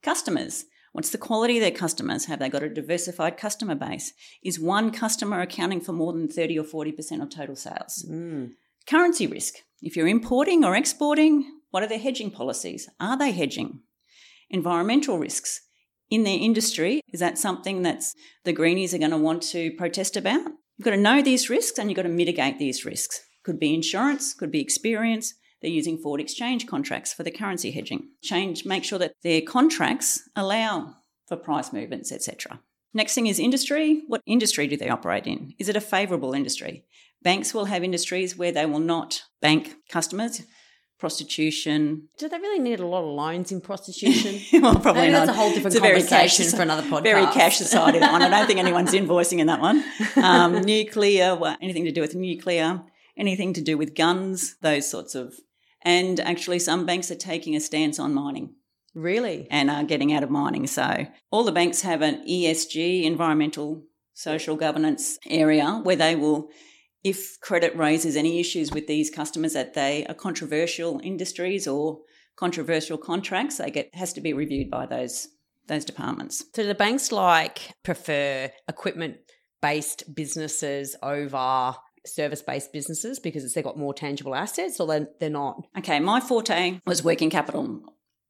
Customers. 0.03 0.65
What's 0.93 1.11
the 1.11 1.19
quality 1.19 1.59
of 1.59 1.63
their 1.63 1.71
customers? 1.71 2.25
Have 2.25 2.41
they 2.41 2.49
got 2.49 2.65
a 2.65 2.69
diversified 2.69 3.37
customer 3.37 3.77
base? 3.77 4.13
Is 4.43 4.59
one 4.59 4.91
customer 4.91 5.41
accounting 5.41 5.81
for 5.81 5.93
more 5.93 6.13
than 6.13 6.27
30 6.27 6.59
or 6.59 6.65
40% 6.65 7.23
of 7.23 7.31
total 7.31 7.55
sales? 7.55 8.05
Mm. 8.11 8.55
Currency 8.89 9.29
risk. 9.29 9.55
If 9.81 9.95
you're 9.95 10.09
importing 10.09 10.65
or 10.65 10.75
exporting, 10.75 11.53
what 11.77 11.83
are 11.83 11.89
their 11.89 11.99
hedging 11.99 12.31
policies? 12.31 12.89
Are 12.99 13.19
they 13.19 13.33
hedging? 13.33 13.81
Environmental 14.49 15.19
risks. 15.19 15.61
In 16.09 16.23
their 16.23 16.39
industry, 16.39 17.03
is 17.13 17.21
that 17.21 17.37
something 17.37 17.83
that's 17.83 18.15
the 18.45 18.55
greenies 18.55 18.95
are 18.95 18.99
going 18.99 19.11
to 19.11 19.19
want 19.19 19.43
to 19.51 19.73
protest 19.73 20.17
about? 20.17 20.41
You've 20.41 20.87
got 20.87 20.93
to 20.93 20.97
know 20.97 21.21
these 21.21 21.51
risks 21.51 21.79
and 21.79 21.91
you've 21.91 21.97
got 21.97 22.05
to 22.05 22.09
mitigate 22.09 22.59
these 22.59 22.87
risks. 22.87 23.21
Could 23.45 23.61
be 23.61 23.75
insurance, 23.75 24.33
could 24.33 24.51
be 24.51 24.63
experience. 24.63 25.35
They're 25.61 25.71
using 25.71 25.99
forward 25.99 26.23
exchange 26.23 26.67
contracts 26.67 27.13
for 27.13 27.25
the 27.25 27.31
currency 27.31 27.73
hedging. 27.73 28.09
Change, 28.23 28.65
make 28.65 28.83
sure 28.83 28.99
that 28.99 29.13
their 29.23 29.43
contracts 29.43 30.27
allow 30.35 30.95
for 31.29 31.37
price 31.37 31.75
movements, 31.75 32.11
etc. 32.11 32.59
Next 32.95 33.15
thing 33.15 33.27
is 33.27 33.39
industry. 33.39 34.01
What 34.07 34.23
industry 34.25 34.67
do 34.67 34.79
they 34.79 34.89
operate 34.89 35.27
in? 35.27 35.53
Is 35.59 35.69
it 35.69 35.77
a 35.77 35.83
favourable 35.83 36.33
industry? 36.33 36.87
Banks 37.23 37.53
will 37.53 37.67
have 37.67 37.85
industries 37.85 38.35
where 38.35 38.53
they 38.53 38.65
will 38.65 38.79
not 38.79 39.25
bank 39.43 39.75
customers, 39.91 40.41
prostitution. 40.99 42.09
Do 42.19 42.29
they 42.29 42.39
really 42.39 42.59
need 42.59 42.81
a 42.81 42.87
lot 42.87 43.01
of 43.05 43.15
loans 43.15 43.53
in 43.53 43.61
prostitution? 43.61 44.41
well, 44.63 44.75
probably 44.79 45.09
not. 45.11 45.27
that's 45.27 45.31
a 45.31 45.33
whole 45.35 45.49
different 45.53 45.75
It's 45.75 45.81
very 45.81 46.01
conversation 46.01 46.45
cash- 46.47 46.55
for 46.55 46.63
another 46.63 46.83
podcast. 46.83 47.03
Very 47.03 47.27
cash 47.27 47.57
society, 47.67 47.99
that 47.99 48.13
one. 48.13 48.23
I 48.23 48.29
don't 48.31 48.47
think 48.47 48.59
anyone's 48.59 48.93
invoicing 48.93 49.39
in 49.39 49.47
that 49.49 49.61
one. 49.61 49.85
Um, 50.17 50.61
nuclear, 50.63 51.35
well, 51.35 51.57
anything 51.61 51.85
to 51.85 51.93
do 51.93 52.01
with 52.01 52.15
nuclear, 52.15 52.83
anything 53.17 53.53
to 53.55 53.61
do 53.63 53.77
with 53.77 53.95
guns, 53.95 54.57
those 54.63 54.89
sorts 54.89 55.15
of. 55.15 55.35
And 55.83 56.19
actually, 56.21 56.59
some 56.59 56.87
banks 56.87 57.11
are 57.11 57.15
taking 57.17 57.55
a 57.55 57.61
stance 57.61 57.99
on 58.01 58.13
mining 58.13 58.55
Really? 58.95 59.47
and 59.51 59.71
are 59.71 59.85
getting 59.85 60.13
out 60.13 60.23
of 60.25 60.31
mining. 60.31 60.67
So 60.67 61.07
all 61.31 61.45
the 61.45 61.53
banks 61.53 61.83
have 61.83 62.03
an 62.03 62.25
ESG, 62.27 63.05
environmental 63.05 63.85
social 64.15 64.57
governance 64.57 65.19
area, 65.29 65.81
where 65.85 65.95
they 65.97 66.17
will, 66.17 66.49
if 67.07 67.41
credit 67.41 67.77
raises 67.77 68.17
any 68.17 68.41
issues 68.41 68.73
with 68.73 68.89
these 68.89 69.11
customers 69.11 69.53
that 69.53 69.75
they 69.75 70.05
are 70.07 70.15
controversial 70.15 71.01
industries 71.05 71.69
or 71.69 72.01
controversial 72.35 72.99
contracts, 72.99 73.59
they 73.59 73.71
get 73.71 73.95
has 73.95 74.13
to 74.15 74.21
be 74.21 74.33
reviewed 74.33 74.71
by 74.71 74.87
those 74.87 75.29
those 75.69 75.85
departments. 75.85 76.45
So 76.55 76.63
do 76.63 76.69
the 76.69 76.75
banks 76.75 77.13
like 77.13 77.71
prefer 77.85 78.51
equipment 78.69 79.19
based 79.63 80.15
businesses 80.15 80.97
over 81.01 81.77
service 82.05 82.43
based 82.43 82.73
businesses 82.73 83.21
because 83.21 83.53
they've 83.55 83.65
got 83.65 83.79
more 83.79 83.95
tangible 83.95 84.35
assets 84.35 84.81
or 84.81 84.89
they're, 84.89 85.09
they're 85.21 85.31
not? 85.31 85.65
Okay, 85.79 86.01
my 86.01 86.21
forte 86.21 86.81
was 86.87 87.05
working 87.05 87.31
capital. 87.31 87.83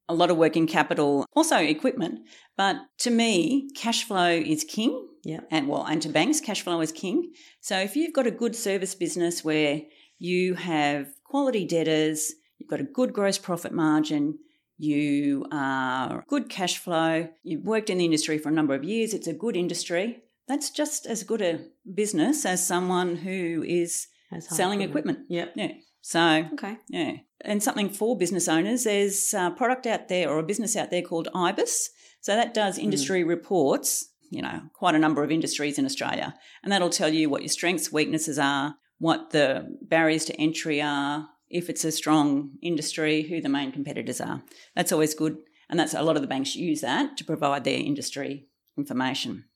A 0.08 0.14
lot 0.14 0.30
of 0.30 0.36
working 0.36 0.66
capital, 0.66 1.26
also 1.34 1.56
equipment. 1.56 2.20
But 2.56 2.76
to 2.98 3.10
me, 3.10 3.68
cash 3.74 4.04
flow 4.04 4.30
is 4.30 4.64
king. 4.64 5.08
Yeah. 5.24 5.40
And 5.50 5.68
well, 5.68 5.84
and 5.84 6.00
to 6.02 6.08
banks, 6.08 6.40
cash 6.40 6.62
flow 6.62 6.80
is 6.80 6.92
king. 6.92 7.32
So 7.60 7.78
if 7.78 7.96
you've 7.96 8.14
got 8.14 8.28
a 8.28 8.30
good 8.30 8.54
service 8.54 8.94
business 8.94 9.44
where 9.44 9.82
you 10.18 10.54
have 10.54 11.08
quality 11.24 11.66
debtors, 11.66 12.32
you've 12.58 12.70
got 12.70 12.80
a 12.80 12.84
good 12.84 13.12
gross 13.12 13.38
profit 13.38 13.72
margin, 13.72 14.38
you 14.78 15.46
are 15.50 16.24
good 16.28 16.48
cash 16.48 16.78
flow, 16.78 17.28
you've 17.42 17.64
worked 17.64 17.90
in 17.90 17.98
the 17.98 18.04
industry 18.04 18.38
for 18.38 18.50
a 18.50 18.52
number 18.52 18.74
of 18.74 18.84
years, 18.84 19.14
it's 19.14 19.26
a 19.26 19.32
good 19.32 19.56
industry. 19.56 20.22
That's 20.46 20.70
just 20.70 21.06
as 21.06 21.24
good 21.24 21.42
a 21.42 21.60
business 21.92 22.46
as 22.46 22.64
someone 22.64 23.16
who 23.16 23.64
is 23.66 24.06
selling 24.40 24.80
equipment. 24.80 25.20
Yep. 25.28 25.52
Yeah. 25.56 25.72
So 26.06 26.48
Okay. 26.52 26.78
yeah. 26.88 27.16
And 27.40 27.60
something 27.60 27.90
for 27.90 28.16
business 28.16 28.46
owners, 28.46 28.84
there's 28.84 29.34
a 29.34 29.50
product 29.50 29.88
out 29.88 30.06
there 30.06 30.30
or 30.30 30.38
a 30.38 30.44
business 30.44 30.76
out 30.76 30.90
there 30.90 31.02
called 31.02 31.26
IBIS. 31.34 31.90
So 32.20 32.36
that 32.36 32.54
does 32.54 32.76
hmm. 32.76 32.84
industry 32.84 33.24
reports, 33.24 34.12
you 34.30 34.40
know, 34.40 34.60
quite 34.72 34.94
a 34.94 35.00
number 35.00 35.24
of 35.24 35.32
industries 35.32 35.80
in 35.80 35.84
Australia. 35.84 36.36
And 36.62 36.70
that'll 36.70 36.90
tell 36.90 37.12
you 37.12 37.28
what 37.28 37.42
your 37.42 37.48
strengths, 37.48 37.90
weaknesses 37.90 38.38
are, 38.38 38.76
what 38.98 39.30
the 39.30 39.76
barriers 39.82 40.24
to 40.26 40.40
entry 40.40 40.80
are, 40.80 41.28
if 41.50 41.68
it's 41.68 41.84
a 41.84 41.90
strong 41.90 42.52
industry, 42.62 43.22
who 43.22 43.40
the 43.40 43.48
main 43.48 43.72
competitors 43.72 44.20
are. 44.20 44.44
That's 44.76 44.92
always 44.92 45.12
good. 45.12 45.38
And 45.68 45.78
that's 45.78 45.94
a 45.94 46.02
lot 46.02 46.14
of 46.14 46.22
the 46.22 46.28
banks 46.28 46.54
use 46.54 46.82
that 46.82 47.16
to 47.16 47.24
provide 47.24 47.64
their 47.64 47.80
industry 47.80 48.46
information. 48.78 49.46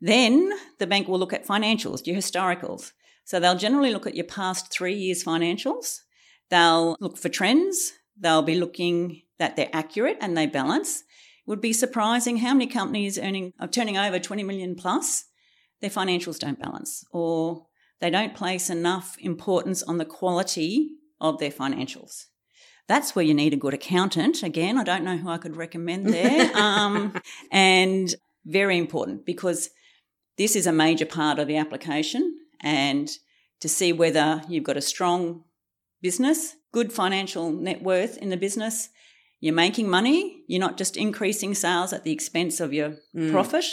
Then 0.00 0.50
the 0.78 0.86
bank 0.86 1.08
will 1.08 1.18
look 1.18 1.34
at 1.34 1.46
financials, 1.46 2.06
your 2.06 2.16
historicals. 2.16 2.92
So 3.28 3.38
they'll 3.38 3.58
generally 3.58 3.92
look 3.92 4.06
at 4.06 4.14
your 4.14 4.24
past 4.24 4.72
three 4.72 4.94
years' 4.94 5.22
financials. 5.22 5.98
They'll 6.48 6.96
look 6.98 7.18
for 7.18 7.28
trends. 7.28 7.92
They'll 8.18 8.40
be 8.40 8.58
looking 8.58 9.20
that 9.38 9.54
they're 9.54 9.68
accurate 9.70 10.16
and 10.22 10.34
they 10.34 10.46
balance. 10.46 11.00
It 11.00 11.04
would 11.44 11.60
be 11.60 11.74
surprising 11.74 12.38
how 12.38 12.54
many 12.54 12.66
companies 12.66 13.18
earning 13.18 13.52
are 13.60 13.68
turning 13.68 13.98
over 13.98 14.18
20 14.18 14.44
million 14.44 14.74
plus, 14.76 15.26
their 15.82 15.90
financials 15.90 16.38
don't 16.38 16.58
balance 16.58 17.04
or 17.12 17.66
they 18.00 18.08
don't 18.08 18.34
place 18.34 18.70
enough 18.70 19.18
importance 19.20 19.82
on 19.82 19.98
the 19.98 20.06
quality 20.06 20.92
of 21.20 21.38
their 21.38 21.50
financials. 21.50 22.28
That's 22.86 23.14
where 23.14 23.26
you 23.26 23.34
need 23.34 23.52
a 23.52 23.58
good 23.58 23.74
accountant. 23.74 24.42
Again, 24.42 24.78
I 24.78 24.84
don't 24.84 25.04
know 25.04 25.18
who 25.18 25.28
I 25.28 25.36
could 25.36 25.54
recommend 25.54 26.06
there. 26.06 26.50
um, 26.56 27.12
and 27.52 28.14
very 28.46 28.78
important 28.78 29.26
because 29.26 29.68
this 30.38 30.56
is 30.56 30.66
a 30.66 30.72
major 30.72 31.04
part 31.04 31.38
of 31.38 31.46
the 31.46 31.58
application 31.58 32.34
and 32.60 33.08
to 33.60 33.68
see 33.68 33.92
whether 33.92 34.42
you've 34.48 34.64
got 34.64 34.76
a 34.76 34.80
strong 34.82 35.44
business, 36.00 36.56
good 36.72 36.92
financial 36.92 37.50
net 37.50 37.82
worth 37.82 38.16
in 38.18 38.28
the 38.30 38.36
business, 38.36 38.88
you're 39.40 39.54
making 39.54 39.88
money, 39.88 40.42
you're 40.46 40.60
not 40.60 40.76
just 40.76 40.96
increasing 40.96 41.54
sales 41.54 41.92
at 41.92 42.04
the 42.04 42.12
expense 42.12 42.60
of 42.60 42.72
your 42.72 42.96
Mm. 43.14 43.30
profit. 43.30 43.64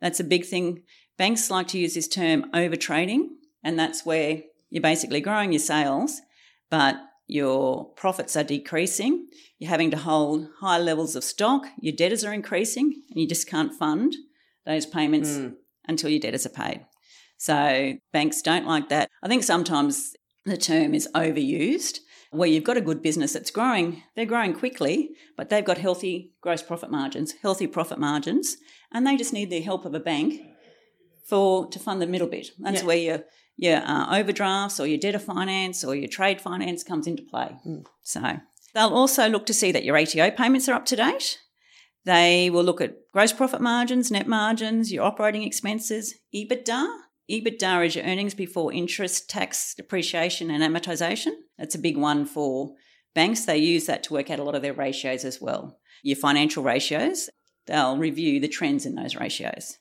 That's 0.00 0.20
a 0.20 0.24
big 0.24 0.44
thing. 0.44 0.82
Banks 1.16 1.50
like 1.50 1.68
to 1.68 1.78
use 1.78 1.94
this 1.94 2.08
term 2.08 2.48
over 2.54 2.76
trading, 2.76 3.36
and 3.62 3.78
that's 3.78 4.06
where 4.06 4.42
you're 4.70 4.82
basically 4.82 5.20
growing 5.20 5.52
your 5.52 5.60
sales, 5.60 6.20
but 6.70 6.96
your 7.26 7.90
profits 7.94 8.36
are 8.36 8.44
decreasing. 8.44 9.26
You're 9.58 9.70
having 9.70 9.90
to 9.90 9.96
hold 9.96 10.48
high 10.60 10.78
levels 10.78 11.16
of 11.16 11.24
stock, 11.24 11.66
your 11.80 11.94
debtors 11.94 12.24
are 12.24 12.32
increasing, 12.32 13.02
and 13.10 13.20
you 13.20 13.26
just 13.26 13.48
can't 13.48 13.74
fund 13.74 14.14
those 14.64 14.86
payments 14.86 15.30
Mm. 15.30 15.56
until 15.86 16.10
your 16.10 16.20
debtors 16.20 16.46
are 16.46 16.50
paid. 16.50 16.86
So 17.38 17.94
banks 18.12 18.42
don't 18.42 18.66
like 18.66 18.88
that. 18.90 19.08
I 19.22 19.28
think 19.28 19.42
sometimes 19.44 20.14
the 20.44 20.56
term 20.56 20.94
is 20.94 21.08
overused 21.14 22.00
where 22.30 22.48
you've 22.48 22.64
got 22.64 22.76
a 22.76 22.82
good 22.82 23.00
business 23.00 23.32
that's 23.32 23.50
growing, 23.50 24.02
they're 24.14 24.26
growing 24.26 24.52
quickly, 24.52 25.10
but 25.36 25.48
they've 25.48 25.64
got 25.64 25.78
healthy 25.78 26.32
gross 26.42 26.62
profit 26.62 26.90
margins, 26.90 27.32
healthy 27.40 27.66
profit 27.66 27.98
margins, 27.98 28.56
and 28.92 29.06
they 29.06 29.16
just 29.16 29.32
need 29.32 29.48
the 29.50 29.60
help 29.62 29.86
of 29.86 29.94
a 29.94 30.00
bank 30.00 30.40
for 31.26 31.66
to 31.68 31.78
fund 31.78 32.02
the 32.02 32.06
middle 32.06 32.28
bit. 32.28 32.48
That's 32.58 32.80
Yeah. 32.80 32.86
where 32.86 32.96
your 32.96 33.24
your 33.60 33.76
uh, 33.78 34.16
overdrafts 34.16 34.78
or 34.78 34.86
your 34.86 34.98
debtor 34.98 35.18
finance 35.18 35.82
or 35.82 35.94
your 35.96 36.06
trade 36.06 36.40
finance 36.40 36.84
comes 36.84 37.08
into 37.08 37.24
play. 37.24 37.56
Mm. 37.66 37.84
So 38.02 38.38
they'll 38.72 38.94
also 38.94 39.28
look 39.28 39.46
to 39.46 39.54
see 39.54 39.72
that 39.72 39.84
your 39.84 39.96
ATO 39.96 40.30
payments 40.30 40.68
are 40.68 40.74
up 40.74 40.84
to 40.86 40.96
date. 40.96 41.40
They 42.04 42.50
will 42.50 42.62
look 42.62 42.80
at 42.80 42.94
gross 43.12 43.32
profit 43.32 43.60
margins, 43.60 44.12
net 44.12 44.28
margins, 44.28 44.92
your 44.92 45.02
operating 45.04 45.42
expenses, 45.42 46.14
EBITDA. 46.32 46.86
EBITDA 47.30 47.86
is 47.86 47.94
your 47.94 48.06
earnings 48.06 48.34
before 48.34 48.72
interest, 48.72 49.28
tax, 49.28 49.74
depreciation, 49.74 50.50
and 50.50 50.62
amortization. 50.62 51.32
That's 51.58 51.74
a 51.74 51.78
big 51.78 51.98
one 51.98 52.24
for 52.24 52.74
banks. 53.14 53.44
They 53.44 53.58
use 53.58 53.84
that 53.84 54.02
to 54.04 54.14
work 54.14 54.30
out 54.30 54.38
a 54.38 54.44
lot 54.44 54.54
of 54.54 54.62
their 54.62 54.72
ratios 54.72 55.26
as 55.26 55.38
well. 55.40 55.78
Your 56.02 56.16
financial 56.16 56.62
ratios, 56.62 57.28
they'll 57.66 57.98
review 57.98 58.40
the 58.40 58.48
trends 58.48 58.86
in 58.86 58.94
those 58.94 59.14
ratios. 59.14 59.76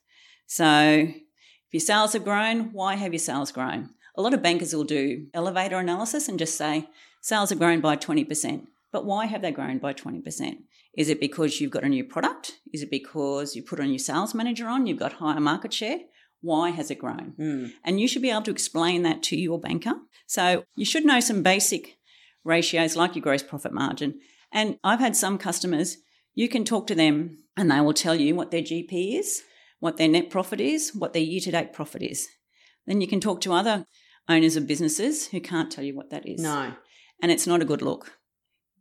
So 0.45 0.65
if 0.67 1.71
your 1.71 1.79
sales 1.79 2.13
have 2.13 2.25
grown, 2.25 2.73
why 2.73 2.95
have 2.95 3.13
your 3.13 3.19
sales 3.19 3.53
grown? 3.53 3.91
A 4.17 4.21
lot 4.21 4.33
of 4.33 4.43
bankers 4.43 4.73
will 4.73 4.83
do 4.83 5.27
elevator 5.33 5.77
analysis 5.77 6.27
and 6.27 6.39
just 6.39 6.57
say, 6.57 6.89
sales 7.21 7.49
have 7.51 7.59
grown 7.59 7.79
by 7.79 7.95
20%. 7.95 8.67
But 8.91 9.05
why 9.05 9.25
have 9.25 9.41
they 9.41 9.51
grown 9.51 9.77
by 9.77 9.93
20%? 9.93 10.57
Is 10.97 11.07
it 11.07 11.19
because 11.19 11.61
you've 11.61 11.71
got 11.71 11.83
a 11.83 11.89
new 11.89 12.03
product? 12.03 12.59
Is 12.73 12.81
it 12.81 12.91
because 12.91 13.55
you 13.55 13.63
put 13.63 13.79
a 13.79 13.85
new 13.85 13.99
sales 13.99 14.33
manager 14.33 14.67
on? 14.67 14.87
You've 14.87 14.99
got 14.99 15.13
higher 15.13 15.39
market 15.39 15.71
share? 15.71 15.99
Why 16.47 16.69
has 16.69 16.89
it 16.89 16.99
grown? 16.99 17.33
Mm. 17.37 17.73
And 17.83 17.99
you 17.99 18.07
should 18.07 18.21
be 18.21 18.29
able 18.29 18.43
to 18.43 18.51
explain 18.51 19.03
that 19.03 19.21
to 19.23 19.35
your 19.35 19.59
banker. 19.59 19.95
So 20.25 20.63
you 20.77 20.85
should 20.85 21.05
know 21.05 21.19
some 21.19 21.43
basic 21.43 21.97
ratios 22.45 22.95
like 22.95 23.15
your 23.15 23.21
gross 23.21 23.43
profit 23.43 23.73
margin. 23.73 24.19
And 24.53 24.79
I've 24.81 25.01
had 25.01 25.17
some 25.17 25.37
customers, 25.37 25.97
you 26.35 26.47
can 26.47 26.63
talk 26.63 26.87
to 26.87 26.95
them 26.95 27.39
and 27.57 27.69
they 27.69 27.81
will 27.81 27.93
tell 27.93 28.15
you 28.15 28.33
what 28.33 28.51
their 28.51 28.61
GP 28.61 29.19
is, 29.19 29.43
what 29.79 29.97
their 29.97 30.07
net 30.07 30.29
profit 30.29 30.61
is, 30.61 30.95
what 30.95 31.11
their 31.11 31.21
year 31.21 31.41
to 31.41 31.51
date 31.51 31.73
profit 31.73 32.01
is. 32.01 32.29
Then 32.85 33.01
you 33.01 33.07
can 33.07 33.19
talk 33.19 33.41
to 33.41 33.51
other 33.51 33.85
owners 34.29 34.55
of 34.55 34.67
businesses 34.67 35.27
who 35.27 35.41
can't 35.41 35.69
tell 35.69 35.83
you 35.83 35.97
what 35.97 36.11
that 36.11 36.25
is. 36.25 36.41
No. 36.41 36.73
And 37.21 37.29
it's 37.29 37.47
not 37.47 37.61
a 37.61 37.65
good 37.65 37.81
look. 37.81 38.13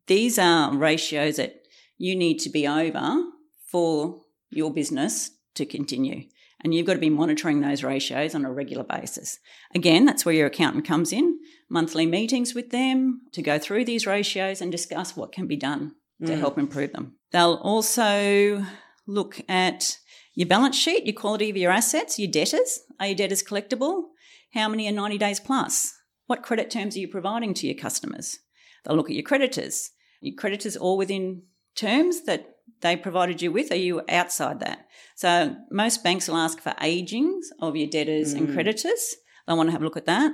These 0.06 0.38
are 0.38 0.72
ratios 0.72 1.36
that 1.36 1.62
you 1.98 2.14
need 2.14 2.38
to 2.38 2.50
be 2.50 2.68
over 2.68 3.24
for 3.66 4.20
your 4.50 4.72
business 4.72 5.32
to 5.56 5.66
continue. 5.66 6.28
And 6.64 6.74
you've 6.74 6.86
got 6.86 6.94
to 6.94 6.98
be 6.98 7.10
monitoring 7.10 7.60
those 7.60 7.84
ratios 7.84 8.34
on 8.34 8.44
a 8.44 8.52
regular 8.52 8.84
basis. 8.84 9.38
Again, 9.74 10.04
that's 10.06 10.24
where 10.24 10.34
your 10.34 10.46
accountant 10.46 10.86
comes 10.86 11.12
in, 11.12 11.38
monthly 11.68 12.06
meetings 12.06 12.54
with 12.54 12.70
them 12.70 13.22
to 13.32 13.42
go 13.42 13.58
through 13.58 13.84
these 13.84 14.06
ratios 14.06 14.60
and 14.60 14.72
discuss 14.72 15.16
what 15.16 15.32
can 15.32 15.46
be 15.46 15.56
done 15.56 15.94
to 16.24 16.32
Mm. 16.32 16.38
help 16.38 16.58
improve 16.58 16.92
them. 16.92 17.16
They'll 17.30 17.60
also 17.62 18.64
look 19.06 19.40
at 19.48 19.98
your 20.34 20.48
balance 20.48 20.76
sheet, 20.76 21.04
your 21.06 21.14
quality 21.14 21.50
of 21.50 21.56
your 21.56 21.70
assets, 21.70 22.18
your 22.18 22.30
debtors. 22.30 22.80
Are 22.98 23.06
your 23.08 23.16
debtors 23.16 23.42
collectible? 23.42 24.04
How 24.54 24.68
many 24.68 24.88
are 24.88 24.92
90 24.92 25.18
days 25.18 25.40
plus? 25.40 25.92
What 26.26 26.42
credit 26.42 26.70
terms 26.70 26.96
are 26.96 27.00
you 27.00 27.08
providing 27.08 27.52
to 27.54 27.66
your 27.66 27.76
customers? 27.76 28.38
They'll 28.84 28.96
look 28.96 29.10
at 29.10 29.14
your 29.16 29.22
creditors. 29.22 29.90
Your 30.20 30.34
creditors 30.34 30.76
all 30.76 30.96
within 30.96 31.42
terms 31.74 32.22
that 32.22 32.55
they 32.80 32.96
provided 32.96 33.42
you 33.42 33.52
with? 33.52 33.70
Are 33.72 33.76
you 33.76 34.02
outside 34.08 34.60
that? 34.60 34.86
So 35.14 35.56
most 35.70 36.04
banks 36.04 36.28
will 36.28 36.36
ask 36.36 36.60
for 36.60 36.74
agings 36.80 37.50
of 37.60 37.76
your 37.76 37.88
debtors 37.88 38.32
and 38.32 38.48
Mm. 38.48 38.54
creditors. 38.54 39.16
They 39.46 39.54
want 39.54 39.68
to 39.68 39.72
have 39.72 39.80
a 39.82 39.84
look 39.84 39.96
at 39.96 40.06
that. 40.06 40.32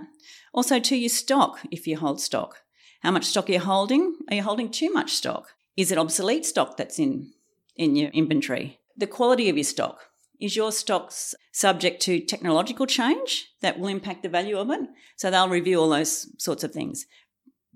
Also 0.53 0.79
to 0.81 0.97
your 0.97 1.09
stock, 1.09 1.61
if 1.71 1.87
you 1.87 1.97
hold 1.99 2.21
stock. 2.21 2.63
How 3.01 3.11
much 3.11 3.25
stock 3.25 3.49
are 3.49 3.53
you 3.53 3.61
holding? 3.61 4.17
Are 4.29 4.37
you 4.37 4.43
holding 4.43 4.71
too 4.71 4.93
much 4.93 5.13
stock? 5.13 5.55
Is 5.77 5.91
it 5.91 5.99
obsolete 5.99 6.47
stock 6.47 6.77
that's 6.77 6.99
in, 6.99 7.33
in 7.77 7.97
your 7.97 8.11
inventory? 8.11 8.79
The 8.97 9.07
quality 9.07 9.49
of 9.49 9.57
your 9.57 9.65
stock. 9.65 10.09
Is 10.41 10.57
your 10.57 10.73
stocks 10.73 11.35
subject 11.53 12.03
to 12.03 12.21
technological 12.21 12.87
change 12.87 13.47
that 13.61 13.79
will 13.79 13.89
impact 13.89 14.23
the 14.23 14.29
value 14.29 14.59
of 14.59 14.71
it? 14.71 14.81
So 15.17 15.31
they'll 15.31 15.49
review 15.49 15.81
all 15.81 15.89
those 15.89 16.29
sorts 16.43 16.65
of 16.65 16.73
things. 16.73 17.07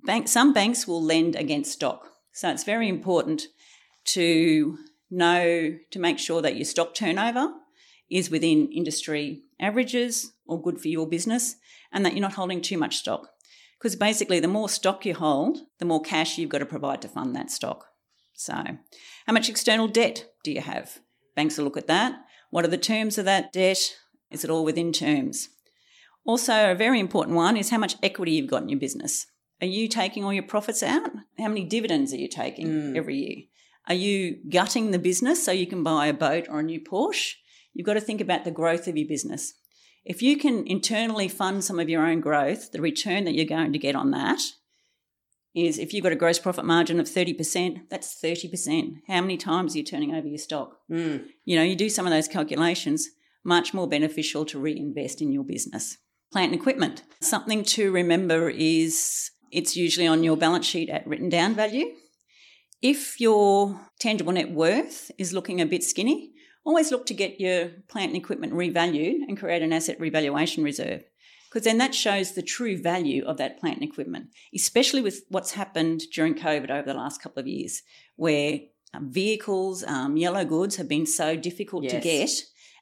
Bank, 0.05 0.29
some 0.29 0.52
banks 0.52 0.87
will 0.87 1.02
lend 1.02 1.37
against 1.37 1.72
stock. 1.72 2.09
So 2.33 2.50
it's 2.50 2.64
very 2.64 2.88
important 2.88 3.46
to 4.07 4.79
know 5.11 5.77
to 5.90 5.99
make 5.99 6.19
sure 6.19 6.42
that 6.42 6.57
your 6.57 6.64
stock 6.64 6.95
turnover 6.95 7.53
is 8.11 8.31
within 8.31 8.71
industry 8.73 9.42
averages 9.61 10.33
or 10.47 10.61
good 10.61 10.81
for 10.81 10.88
your 10.88 11.09
business 11.09 11.57
and 11.92 12.05
that 12.05 12.12
you're 12.12 12.21
not 12.21 12.35
holding 12.35 12.61
too 12.61 12.79
much 12.79 12.97
stock. 12.97 13.29
Because 13.79 13.97
basically, 13.97 14.40
the 14.40 14.49
more 14.49 14.69
stock 14.69 15.05
you 15.05 15.14
hold, 15.14 15.59
the 15.79 15.85
more 15.85 16.01
cash 16.01 16.38
you've 16.38 16.51
got 16.51 16.59
to 16.59 16.66
provide 16.66 17.03
to 17.03 17.09
fund 17.09 17.37
that 17.37 17.51
stock. 17.51 17.85
So, 18.35 18.55
how 18.55 19.33
much 19.33 19.49
external 19.49 19.87
debt 19.88 20.27
do 20.42 20.51
you 20.51 20.61
have? 20.62 20.99
Banks 21.35 21.59
will 21.59 21.64
look 21.64 21.77
at 21.77 21.87
that. 21.87 22.14
What 22.51 22.64
are 22.64 22.69
the 22.69 22.79
terms 22.79 23.19
of 23.19 23.25
that 23.27 23.53
debt? 23.53 23.79
Is 24.31 24.45
it 24.45 24.51
all 24.51 24.64
within 24.64 24.92
terms? 24.92 25.49
Also, 26.25 26.73
a 26.73 26.75
very 26.75 26.99
important 26.99 27.37
one 27.37 27.57
is 27.57 27.71
how 27.71 27.79
much 27.79 27.97
equity 28.03 28.33
you've 28.33 28.51
got 28.51 28.62
in 28.62 28.69
your 28.69 28.81
business. 28.81 29.27
Are 29.61 29.66
you 29.66 29.88
taking 29.88 30.25
all 30.25 30.33
your 30.33 30.42
profits 30.42 30.83
out? 30.83 31.11
How 31.38 31.49
many 31.49 31.64
dividends 31.64 32.12
are 32.12 32.19
you 32.19 32.29
taking 32.29 32.66
Mm. 32.66 32.97
every 32.97 33.16
year? 33.16 33.37
Are 33.88 33.94
you 33.94 34.38
gutting 34.49 34.90
the 34.90 34.99
business 34.99 35.44
so 35.44 35.53
you 35.53 35.66
can 35.66 35.83
buy 35.83 36.07
a 36.07 36.14
boat 36.14 36.46
or 36.49 36.61
a 36.61 36.62
new 36.62 36.81
Porsche? 36.81 37.35
You've 37.72 37.87
got 37.87 37.94
to 37.94 38.01
think 38.01 38.20
about 38.20 38.44
the 38.44 38.51
growth 38.51 38.88
of 38.88 38.96
your 38.96 39.07
business. 39.07 39.55
If 40.05 40.22
you 40.22 40.37
can 40.38 40.66
internally 40.66 41.29
fund 41.29 41.64
some 41.64 41.79
of 41.79 41.88
your 41.88 42.07
own 42.07 42.20
growth, 42.20 42.72
the 42.72 42.81
return 42.81 43.25
that 43.25 43.35
you're 43.35 43.44
going 43.44 43.72
to 43.72 43.79
get 43.79 43.96
on 43.96 44.12
that 44.12 44.40
is 45.55 45.79
if 45.79 45.92
you've 45.92 46.03
got 46.03 46.12
a 46.12 46.16
gross 46.16 46.38
profit 46.38 46.64
margin 46.64 47.01
of 47.01 47.07
30%, 47.07 47.88
that's 47.88 48.20
30%. 48.22 49.03
How 49.09 49.20
many 49.20 49.37
times 49.37 49.75
are 49.75 49.79
you 49.79 49.85
turning 49.85 50.14
over 50.14 50.27
your 50.27 50.38
stock? 50.38 50.77
Mm. 50.90 51.27
You 51.44 51.57
know, 51.57 51.62
you 51.62 51.75
do 51.75 51.88
some 51.88 52.07
of 52.07 52.12
those 52.12 52.29
calculations, 52.29 53.09
much 53.42 53.72
more 53.72 53.88
beneficial 53.88 54.44
to 54.46 54.59
reinvest 54.59 55.22
in 55.22 55.33
your 55.33 55.44
business. 55.44 55.96
Plant 56.31 56.53
and 56.53 56.61
equipment. 56.61 57.03
Something 57.20 57.64
to 57.64 57.90
remember 57.90 58.51
is 58.51 59.31
it's 59.51 59.77
usually 59.77 60.07
on 60.07 60.22
your 60.22 60.37
balance 60.37 60.66
sheet 60.66 60.90
at 60.90 61.07
written 61.07 61.29
down 61.29 61.55
value. 61.55 61.87
If 62.82 63.20
your 63.20 63.80
tangible 63.98 64.32
net 64.32 64.50
worth 64.50 65.10
is 65.18 65.32
looking 65.32 65.60
a 65.60 65.66
bit 65.66 65.82
skinny, 65.82 66.32
always 66.64 66.90
look 66.90 67.06
to 67.06 67.14
get 67.14 67.40
your 67.40 67.68
plant 67.88 68.12
and 68.12 68.16
equipment 68.16 68.52
revalued 68.52 69.20
and 69.26 69.38
create 69.38 69.62
an 69.62 69.72
asset 69.72 69.98
revaluation 69.98 70.62
reserve. 70.62 71.02
Because 71.48 71.64
then 71.64 71.78
that 71.78 71.94
shows 71.94 72.32
the 72.32 72.42
true 72.42 72.76
value 72.76 73.24
of 73.24 73.38
that 73.38 73.58
plant 73.58 73.76
and 73.80 73.88
equipment, 73.88 74.26
especially 74.54 75.00
with 75.00 75.22
what's 75.30 75.52
happened 75.52 76.02
during 76.12 76.34
COVID 76.34 76.70
over 76.70 76.82
the 76.82 76.98
last 76.98 77.22
couple 77.22 77.40
of 77.40 77.46
years, 77.46 77.82
where 78.16 78.60
um, 78.92 79.10
vehicles, 79.10 79.82
um, 79.84 80.16
yellow 80.16 80.44
goods 80.44 80.76
have 80.76 80.88
been 80.88 81.06
so 81.06 81.34
difficult 81.36 81.88
to 81.88 82.00
get, 82.00 82.30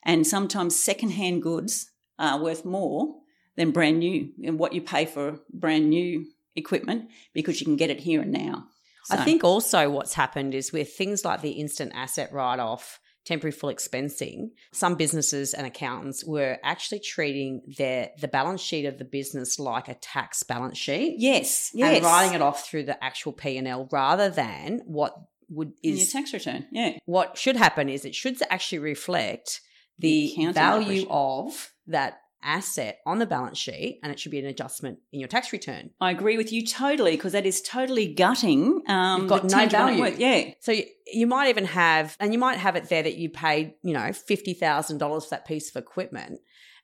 and 0.05 0.27
sometimes 0.27 0.75
secondhand 0.75 1.43
goods 1.43 1.91
are 2.19 2.43
worth 2.43 2.65
more 2.65 3.17
than 3.57 3.71
brand 3.71 3.99
new 3.99 4.31
and 4.43 4.59
what 4.59 4.73
you 4.73 4.81
pay 4.81 5.05
for 5.05 5.41
brand 5.53 5.89
new 5.89 6.27
equipment 6.57 7.11
because 7.33 7.61
you 7.61 7.65
can 7.65 7.77
get 7.77 7.91
it 7.91 8.01
here 8.01 8.23
and 8.23 8.33
now. 8.33 8.67
I 9.11 9.25
think 9.25 9.45
also 9.45 9.91
what's 9.91 10.15
happened 10.15 10.55
is 10.55 10.73
with 10.73 10.93
things 10.93 11.25
like 11.25 11.43
the 11.43 11.53
instant 11.53 11.93
asset 11.95 12.33
write 12.33 12.59
off, 12.59 13.01
temporary 13.25 13.53
full 13.53 13.71
expensing, 13.71 14.51
some 14.73 14.95
businesses 14.97 15.55
and 15.55 15.67
accountants 15.67 16.25
were 16.25 16.59
actually 16.63 17.01
treating 17.01 17.63
their 17.79 18.11
the 18.21 18.29
balance 18.29 18.61
sheet 18.61 18.87
of 18.87 18.99
the 18.99 19.05
business 19.05 19.59
like 19.59 19.89
a 19.89 19.95
tax 19.95 20.43
balance 20.43 20.79
sheet. 20.79 21.17
Yes, 21.19 21.71
yes, 21.75 21.97
and 21.97 22.05
writing 22.05 22.35
it 22.35 22.43
off 22.43 22.69
through 22.69 22.85
the 22.85 23.03
actual 23.03 23.33
P 23.33 23.57
and 23.57 23.69
L 23.69 23.89
rather 23.91 24.29
than 24.29 24.83
what 24.87 25.15
would 25.49 25.73
in 25.83 25.95
your 25.95 26.03
is 26.03 26.13
tax 26.13 26.33
return. 26.33 26.67
Yeah, 26.71 26.99
what 27.07 27.39
should 27.39 27.57
happen 27.57 27.89
is 27.89 28.05
it 28.05 28.15
should 28.15 28.37
actually 28.51 28.81
reflect 28.81 29.61
The 29.99 30.35
the 30.37 30.53
value 30.53 31.07
of 31.09 31.73
that 31.87 32.19
asset 32.45 32.99
on 33.07 33.19
the 33.19 33.27
balance 33.27 33.59
sheet 33.59 33.99
and 34.03 34.13
it 34.13 34.21
should 34.21 34.31
be 34.31 34.39
an 34.39 34.47
adjustment 34.47 34.99
in 35.13 35.21
your 35.21 35.29
tax 35.29 35.53
return. 35.53 35.91
I 36.01 36.11
agree 36.11 36.37
with 36.37 36.53
you 36.53 36.65
totally 36.67 37.13
because 37.13 37.33
that 37.33 37.47
is 37.47 37.63
totally 37.63 38.13
gutting. 38.13 38.83
Um, 38.87 39.23
You've 39.23 39.29
got 39.31 39.45
no 39.45 39.67
value. 39.69 40.01
worth. 40.01 40.19
Yeah, 40.19 40.51
So 40.61 40.73
you, 40.73 40.85
you 41.13 41.27
might 41.27 41.49
even 41.49 41.65
have, 41.65 42.17
and 42.21 42.33
you 42.33 42.39
might 42.39 42.59
have 42.59 42.77
it 42.77 42.89
there 42.89 43.03
that 43.03 43.17
you 43.17 43.31
paid, 43.31 43.75
you 43.83 43.95
know, 43.95 44.13
fifty 44.13 44.55
thousand 44.55 44.99
dollars 44.99 45.25
for 45.25 45.31
that 45.31 45.47
piece 45.47 45.75
of 45.75 45.83
equipment 45.83 46.41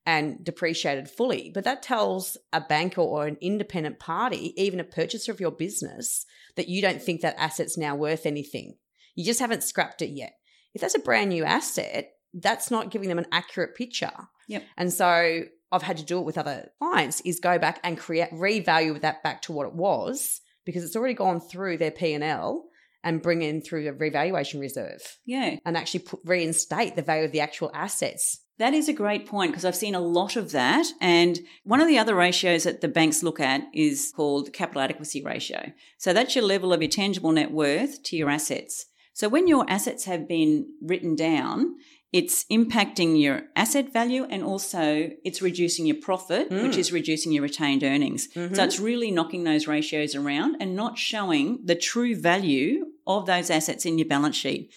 and 0.06 0.42
depreciated 0.42 1.08
fully. 1.10 1.50
But 1.52 1.64
that 1.64 1.82
tells 1.82 2.36
a 2.52 2.60
banker 2.60 3.02
or 3.02 3.26
an 3.26 3.36
independent 3.40 3.98
party, 3.98 4.54
even 4.56 4.80
a 4.80 4.84
purchaser 4.84 5.30
of 5.30 5.40
your 5.40 5.50
business, 5.50 6.24
that 6.56 6.68
you 6.68 6.80
don't 6.80 7.02
think 7.02 7.20
that 7.20 7.36
asset's 7.38 7.76
now 7.76 7.94
worth 7.94 8.24
anything. 8.24 8.76
You 9.14 9.24
just 9.24 9.40
haven't 9.40 9.62
scrapped 9.62 10.00
it 10.02 10.10
yet. 10.10 10.32
If 10.72 10.80
that's 10.80 10.94
a 10.94 11.00
brand 11.00 11.30
new 11.30 11.44
asset, 11.44 12.12
that's 12.34 12.70
not 12.70 12.90
giving 12.90 13.08
them 13.08 13.18
an 13.18 13.26
accurate 13.32 13.74
picture. 13.74 14.12
Yep. 14.48 14.64
And 14.76 14.92
so 14.92 15.42
I've 15.72 15.82
had 15.82 15.98
to 15.98 16.04
do 16.04 16.18
it 16.18 16.24
with 16.24 16.38
other 16.38 16.70
clients 16.80 17.20
is 17.22 17.40
go 17.40 17.58
back 17.58 17.80
and 17.84 17.98
create 17.98 18.30
revalue 18.30 19.00
that 19.00 19.22
back 19.22 19.42
to 19.42 19.52
what 19.52 19.66
it 19.66 19.74
was 19.74 20.40
because 20.64 20.84
it's 20.84 20.96
already 20.96 21.14
gone 21.14 21.40
through 21.40 21.78
their 21.78 21.90
P 21.90 22.12
and 22.12 22.24
L 22.24 22.66
and 23.02 23.22
bring 23.22 23.42
in 23.42 23.62
through 23.62 23.84
the 23.84 23.92
revaluation 23.92 24.60
reserve 24.60 25.00
yeah. 25.24 25.56
and 25.64 25.76
actually 25.76 26.00
put, 26.00 26.20
reinstate 26.24 26.96
the 26.96 27.02
value 27.02 27.24
of 27.24 27.32
the 27.32 27.40
actual 27.40 27.70
assets 27.72 28.40
That 28.58 28.74
is 28.74 28.90
a 28.90 28.92
great 28.92 29.26
point 29.26 29.52
because 29.52 29.64
I've 29.64 29.74
seen 29.74 29.94
a 29.94 30.00
lot 30.00 30.36
of 30.36 30.52
that. 30.52 30.86
And 31.00 31.38
one 31.64 31.80
of 31.80 31.88
the 31.88 31.98
other 31.98 32.14
ratios 32.14 32.64
that 32.64 32.82
the 32.82 32.88
banks 32.88 33.22
look 33.22 33.40
at 33.40 33.62
is 33.72 34.12
called 34.14 34.52
capital 34.52 34.82
adequacy 34.82 35.22
ratio. 35.22 35.72
So 35.96 36.12
that's 36.12 36.34
your 36.36 36.44
level 36.44 36.72
of 36.72 36.82
your 36.82 36.90
tangible 36.90 37.32
net 37.32 37.52
worth 37.52 38.02
to 38.04 38.16
your 38.16 38.28
assets. 38.28 38.84
So 39.14 39.28
when 39.28 39.48
your 39.48 39.64
assets 39.68 40.04
have 40.04 40.28
been 40.28 40.66
written 40.82 41.16
down, 41.16 41.76
it's 42.12 42.44
impacting 42.50 43.20
your 43.20 43.42
asset 43.54 43.92
value 43.92 44.26
and 44.28 44.42
also 44.42 45.10
it's 45.24 45.40
reducing 45.40 45.86
your 45.86 45.96
profit, 45.96 46.50
mm. 46.50 46.62
which 46.62 46.76
is 46.76 46.92
reducing 46.92 47.30
your 47.30 47.42
retained 47.42 47.84
earnings. 47.84 48.28
Mm-hmm. 48.34 48.54
So 48.54 48.64
it's 48.64 48.80
really 48.80 49.12
knocking 49.12 49.44
those 49.44 49.68
ratios 49.68 50.16
around 50.16 50.56
and 50.60 50.74
not 50.74 50.98
showing 50.98 51.60
the 51.64 51.76
true 51.76 52.16
value 52.16 52.86
of 53.06 53.26
those 53.26 53.48
assets 53.48 53.86
in 53.86 53.98
your 53.98 54.08
balance 54.08 54.36
sheet. 54.36 54.72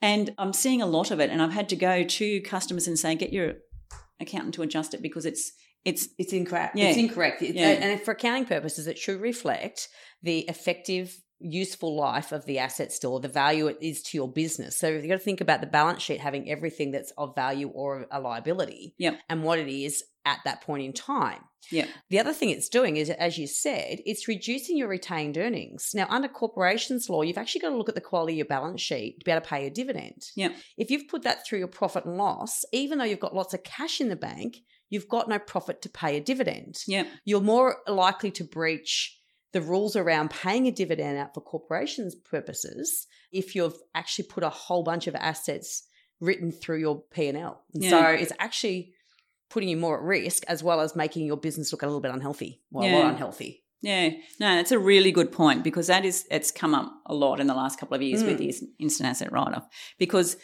And 0.00 0.32
I'm 0.38 0.52
seeing 0.52 0.80
a 0.80 0.86
lot 0.86 1.10
of 1.10 1.20
it, 1.20 1.30
and 1.30 1.42
I've 1.42 1.52
had 1.52 1.68
to 1.70 1.76
go 1.76 2.04
to 2.04 2.40
customers 2.42 2.86
and 2.86 2.98
say, 2.98 3.14
get 3.14 3.32
your 3.32 3.54
accountant 4.20 4.54
to 4.54 4.62
adjust 4.62 4.94
it 4.94 5.02
because 5.02 5.26
it's 5.26 5.52
it's 5.84 6.08
it's 6.18 6.32
incorrect. 6.32 6.76
Yeah. 6.76 6.88
It's 6.88 6.98
incorrect. 6.98 7.42
yeah. 7.42 7.68
And 7.68 8.00
for 8.00 8.10
accounting 8.10 8.44
purposes, 8.44 8.86
it 8.86 8.98
should 8.98 9.20
reflect 9.20 9.88
the 10.22 10.40
effective 10.40 11.16
useful 11.38 11.96
life 11.96 12.32
of 12.32 12.46
the 12.46 12.58
asset 12.58 12.92
still, 12.92 13.18
the 13.18 13.28
value 13.28 13.66
it 13.66 13.78
is 13.80 14.02
to 14.02 14.16
your 14.16 14.30
business. 14.30 14.76
So 14.78 14.88
you've 14.88 15.08
got 15.08 15.14
to 15.14 15.18
think 15.18 15.40
about 15.40 15.60
the 15.60 15.66
balance 15.66 16.02
sheet 16.02 16.20
having 16.20 16.50
everything 16.50 16.90
that's 16.90 17.12
of 17.18 17.34
value 17.34 17.68
or 17.68 18.06
a 18.10 18.20
liability 18.20 18.94
yep. 18.98 19.18
and 19.28 19.42
what 19.42 19.58
it 19.58 19.68
is 19.68 20.02
at 20.24 20.40
that 20.44 20.60
point 20.60 20.84
in 20.84 20.92
time. 20.92 21.40
Yeah. 21.70 21.86
The 22.10 22.20
other 22.20 22.32
thing 22.32 22.50
it's 22.50 22.68
doing 22.68 22.96
is, 22.96 23.10
as 23.10 23.38
you 23.38 23.46
said, 23.46 23.98
it's 24.04 24.28
reducing 24.28 24.76
your 24.76 24.88
retained 24.88 25.36
earnings. 25.36 25.90
Now, 25.94 26.06
under 26.08 26.28
corporations 26.28 27.08
law, 27.08 27.22
you've 27.22 27.38
actually 27.38 27.60
got 27.60 27.70
to 27.70 27.76
look 27.76 27.88
at 27.88 27.94
the 27.94 28.00
quality 28.00 28.34
of 28.34 28.38
your 28.38 28.46
balance 28.46 28.80
sheet 28.80 29.20
to 29.20 29.24
be 29.24 29.30
able 29.30 29.42
to 29.42 29.48
pay 29.48 29.66
a 29.66 29.70
dividend. 29.70 30.22
Yeah. 30.36 30.50
If 30.76 30.90
you've 30.90 31.08
put 31.08 31.22
that 31.22 31.46
through 31.46 31.60
your 31.60 31.68
profit 31.68 32.04
and 32.04 32.16
loss, 32.16 32.64
even 32.72 32.98
though 32.98 33.04
you've 33.04 33.20
got 33.20 33.34
lots 33.34 33.54
of 33.54 33.64
cash 33.64 34.00
in 34.00 34.08
the 34.08 34.16
bank, 34.16 34.58
you've 34.90 35.08
got 35.08 35.28
no 35.28 35.38
profit 35.38 35.82
to 35.82 35.88
pay 35.88 36.16
a 36.16 36.20
dividend. 36.20 36.76
Yeah. 36.86 37.04
You're 37.24 37.40
more 37.40 37.78
likely 37.86 38.30
to 38.32 38.44
breach 38.44 39.18
the 39.52 39.60
rules 39.60 39.96
around 39.96 40.30
paying 40.30 40.66
a 40.66 40.72
dividend 40.72 41.18
out 41.18 41.34
for 41.34 41.40
corporations 41.40 42.14
purposes 42.14 43.06
if 43.32 43.54
you've 43.54 43.78
actually 43.94 44.26
put 44.26 44.44
a 44.44 44.50
whole 44.50 44.82
bunch 44.82 45.06
of 45.06 45.14
assets 45.14 45.84
written 46.20 46.50
through 46.50 46.78
your 46.78 47.02
P&L. 47.10 47.62
Yeah. 47.72 47.90
So 47.90 48.06
it's 48.08 48.32
actually 48.38 48.92
putting 49.48 49.68
you 49.68 49.76
more 49.76 49.98
at 49.98 50.02
risk 50.02 50.42
as 50.48 50.62
well 50.62 50.80
as 50.80 50.96
making 50.96 51.26
your 51.26 51.36
business 51.36 51.72
look 51.72 51.82
a 51.82 51.86
little 51.86 52.00
bit 52.00 52.12
unhealthy. 52.12 52.60
Well, 52.70 52.86
yeah. 52.86 53.10
unhealthy. 53.10 53.62
Yeah, 53.82 54.10
no, 54.40 54.56
that's 54.56 54.72
a 54.72 54.78
really 54.78 55.12
good 55.12 55.30
point 55.30 55.62
because 55.62 55.86
that 55.86 56.04
is 56.04 56.26
it's 56.30 56.50
come 56.50 56.74
up 56.74 56.92
a 57.06 57.14
lot 57.14 57.40
in 57.40 57.46
the 57.46 57.54
last 57.54 57.78
couple 57.78 57.94
of 57.94 58.02
years 58.02 58.22
mm. 58.22 58.26
with 58.26 58.38
the 58.38 58.52
instant 58.80 59.08
asset 59.08 59.30
write-off 59.30 59.68
because 59.98 60.36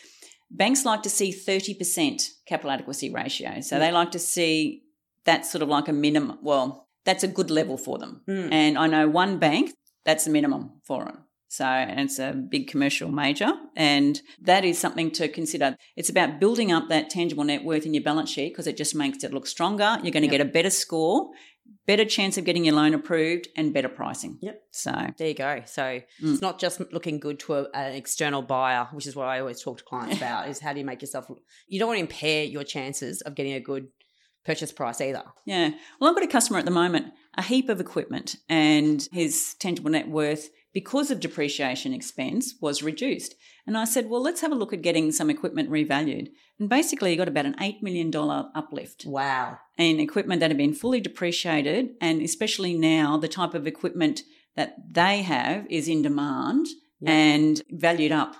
banks 0.50 0.84
like 0.84 1.02
to 1.02 1.10
see 1.10 1.32
30% 1.32 2.28
capital 2.46 2.70
adequacy 2.70 3.10
ratio. 3.10 3.60
So 3.60 3.76
mm. 3.76 3.80
they 3.80 3.90
like 3.90 4.12
to 4.12 4.18
see 4.18 4.84
that's 5.24 5.50
sort 5.50 5.62
of 5.62 5.68
like 5.68 5.88
a 5.88 5.92
minimum. 5.92 6.38
Well, 6.42 6.81
that's 7.04 7.24
a 7.24 7.28
good 7.28 7.50
level 7.50 7.76
for 7.76 7.98
them. 7.98 8.22
Mm. 8.28 8.52
And 8.52 8.78
I 8.78 8.86
know 8.86 9.08
one 9.08 9.38
bank 9.38 9.72
that's 10.04 10.24
the 10.24 10.30
minimum 10.30 10.80
for 10.84 11.04
them. 11.04 11.24
So, 11.48 11.66
and 11.66 12.00
it's 12.00 12.18
a 12.18 12.32
big 12.32 12.68
commercial 12.68 13.10
major. 13.10 13.52
And 13.76 14.18
that 14.40 14.64
is 14.64 14.78
something 14.78 15.10
to 15.12 15.28
consider. 15.28 15.76
It's 15.96 16.08
about 16.08 16.40
building 16.40 16.72
up 16.72 16.88
that 16.88 17.10
tangible 17.10 17.44
net 17.44 17.62
worth 17.62 17.84
in 17.84 17.92
your 17.92 18.02
balance 18.02 18.30
sheet 18.30 18.54
because 18.54 18.66
it 18.66 18.78
just 18.78 18.94
makes 18.94 19.22
it 19.22 19.34
look 19.34 19.46
stronger. 19.46 19.98
You're 20.02 20.12
going 20.12 20.22
to 20.22 20.32
yep. 20.32 20.38
get 20.38 20.40
a 20.40 20.46
better 20.46 20.70
score, 20.70 21.28
better 21.86 22.06
chance 22.06 22.38
of 22.38 22.46
getting 22.46 22.64
your 22.64 22.74
loan 22.74 22.94
approved, 22.94 23.48
and 23.54 23.74
better 23.74 23.90
pricing. 23.90 24.38
Yep. 24.40 24.62
So, 24.70 24.92
there 25.18 25.28
you 25.28 25.34
go. 25.34 25.60
So, 25.66 25.82
mm. 25.82 26.02
it's 26.20 26.40
not 26.40 26.58
just 26.58 26.80
looking 26.90 27.20
good 27.20 27.38
to 27.40 27.54
a, 27.56 27.62
an 27.74 27.96
external 27.96 28.40
buyer, 28.40 28.88
which 28.92 29.06
is 29.06 29.14
what 29.14 29.28
I 29.28 29.40
always 29.40 29.62
talk 29.62 29.76
to 29.76 29.84
clients 29.84 30.16
about, 30.16 30.48
is 30.48 30.58
how 30.58 30.72
do 30.72 30.78
you 30.78 30.86
make 30.86 31.02
yourself, 31.02 31.26
you 31.68 31.78
don't 31.78 31.88
want 31.88 31.98
to 31.98 32.00
impair 32.00 32.44
your 32.44 32.64
chances 32.64 33.20
of 33.20 33.34
getting 33.34 33.52
a 33.52 33.60
good 33.60 33.88
purchase 34.44 34.72
price 34.72 35.00
either. 35.00 35.22
Yeah. 35.44 35.70
Well, 36.00 36.10
I've 36.10 36.16
got 36.16 36.24
a 36.24 36.28
customer 36.28 36.58
at 36.58 36.64
the 36.64 36.70
moment, 36.70 37.12
a 37.36 37.42
heap 37.42 37.68
of 37.68 37.80
equipment, 37.80 38.36
and 38.48 39.06
his 39.12 39.54
tangible 39.58 39.90
net 39.90 40.08
worth 40.08 40.50
because 40.72 41.10
of 41.10 41.20
depreciation 41.20 41.92
expense 41.92 42.54
was 42.60 42.82
reduced. 42.82 43.34
And 43.66 43.76
I 43.76 43.84
said, 43.84 44.08
well, 44.08 44.22
let's 44.22 44.40
have 44.40 44.52
a 44.52 44.56
look 44.56 44.72
at 44.72 44.82
getting 44.82 45.12
some 45.12 45.30
equipment 45.30 45.70
revalued. 45.70 46.28
And 46.58 46.68
basically, 46.68 47.10
he 47.10 47.16
got 47.16 47.28
about 47.28 47.46
an 47.46 47.56
$8 47.60 47.82
million 47.82 48.14
uplift. 48.14 49.04
Wow. 49.06 49.58
In 49.78 50.00
equipment 50.00 50.40
that 50.40 50.50
had 50.50 50.56
been 50.56 50.74
fully 50.74 51.00
depreciated, 51.00 51.90
and 52.00 52.22
especially 52.22 52.74
now, 52.74 53.16
the 53.16 53.28
type 53.28 53.54
of 53.54 53.66
equipment 53.66 54.22
that 54.56 54.76
they 54.90 55.22
have 55.22 55.66
is 55.70 55.88
in 55.88 56.02
demand 56.02 56.66
yep. 57.00 57.10
and 57.10 57.62
valued 57.70 58.12
up. 58.12 58.34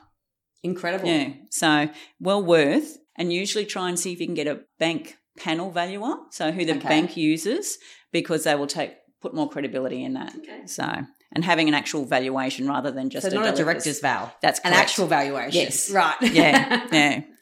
Incredible. 0.62 1.08
Yeah. 1.08 1.32
So, 1.50 1.88
well 2.20 2.42
worth. 2.42 2.98
And 3.14 3.32
usually 3.32 3.66
try 3.66 3.88
and 3.88 3.98
see 3.98 4.12
if 4.12 4.20
you 4.20 4.26
can 4.26 4.34
get 4.34 4.46
a 4.46 4.62
bank 4.78 5.18
panel 5.36 5.70
valuer, 5.70 6.16
so 6.30 6.52
who 6.52 6.64
the 6.64 6.76
okay. 6.76 6.88
bank 6.88 7.16
uses, 7.16 7.78
because 8.12 8.44
they 8.44 8.54
will 8.54 8.66
take 8.66 8.94
put 9.20 9.34
more 9.34 9.48
credibility 9.48 10.04
in 10.04 10.14
that. 10.14 10.34
Okay. 10.36 10.66
So 10.66 11.06
and 11.34 11.44
having 11.44 11.68
an 11.68 11.74
actual 11.74 12.04
valuation 12.04 12.68
rather 12.68 12.90
than 12.90 13.08
just 13.08 13.26
so 13.26 13.32
a 13.32 13.34
not 13.34 13.54
a 13.54 13.56
director's 13.56 14.00
val. 14.00 14.34
That's 14.42 14.60
correct. 14.60 14.76
an 14.76 14.82
actual 14.82 15.06
valuation. 15.06 15.60
Yes, 15.60 15.90
right. 15.90 16.16
yeah, 16.20 16.86
yeah. 16.92 17.22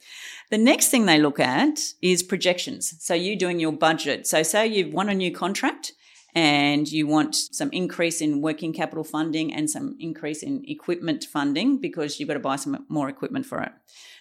The 0.51 0.59
next 0.59 0.89
thing 0.89 1.07
they 1.07 1.21
look 1.21 1.39
at 1.39 1.79
is 2.03 2.25
projections. 2.25 2.97
So 2.99 3.15
you 3.15 3.37
doing 3.37 3.61
your 3.61 3.71
budget. 3.71 4.27
So 4.27 4.43
say 4.43 4.67
you've 4.67 4.93
won 4.93 5.09
a 5.09 5.15
new 5.15 5.33
contract 5.33 5.93
and 6.35 6.91
you 6.91 7.07
want 7.07 7.37
some 7.37 7.71
increase 7.71 8.21
in 8.21 8.41
working 8.41 8.73
capital 8.73 9.05
funding 9.05 9.55
and 9.55 9.71
some 9.71 9.97
increase 10.01 10.43
in 10.43 10.65
equipment 10.67 11.23
funding 11.23 11.81
because 11.81 12.19
you've 12.19 12.29
got 12.29 12.35
to 12.35 12.41
buy 12.41 12.57
some 12.57 12.85
more 12.89 13.09
equipment 13.09 13.47
for 13.47 13.61
it. 13.63 13.71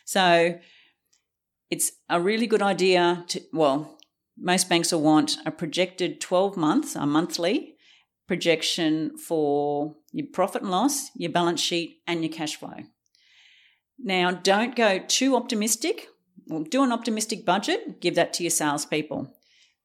So 0.05 0.59
it's 1.69 1.91
a 2.09 2.19
really 2.19 2.47
good 2.47 2.61
idea 2.61 3.23
to 3.29 3.41
well, 3.53 3.97
most 4.37 4.69
banks 4.69 4.91
will 4.91 5.01
want 5.01 5.37
a 5.45 5.51
projected 5.51 6.21
12 6.21 6.57
months, 6.57 6.95
a 6.95 7.05
monthly 7.05 7.75
projection 8.27 9.17
for 9.17 9.95
your 10.11 10.27
profit 10.31 10.61
and 10.61 10.71
loss, 10.71 11.09
your 11.15 11.31
balance 11.31 11.59
sheet, 11.59 11.97
and 12.07 12.23
your 12.23 12.31
cash 12.31 12.55
flow. 12.55 12.75
Now, 13.97 14.31
don't 14.31 14.75
go 14.75 14.99
too 14.99 15.35
optimistic. 15.35 16.07
Well, 16.47 16.63
do 16.63 16.83
an 16.83 16.91
optimistic 16.91 17.45
budget, 17.45 17.99
give 18.01 18.15
that 18.15 18.33
to 18.33 18.43
your 18.43 18.51
salespeople. 18.51 19.33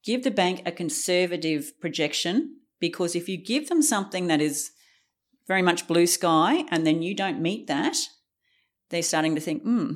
Give 0.03 0.23
the 0.23 0.31
bank 0.31 0.61
a 0.65 0.71
conservative 0.71 1.73
projection 1.81 2.57
because 2.79 3.15
if 3.15 3.27
you 3.27 3.37
give 3.37 3.67
them 3.67 3.81
something 3.81 4.27
that 4.27 4.41
is 4.41 4.71
very 5.47 5.61
much 5.61 5.87
blue 5.87 6.07
sky 6.07 6.65
and 6.69 6.85
then 6.85 7.01
you 7.01 7.15
don't 7.15 7.41
meet 7.41 7.67
that, 7.67 7.97
they're 8.89 9.01
starting 9.01 9.35
to 9.35 9.41
think, 9.41 9.63
hmm, 9.63 9.93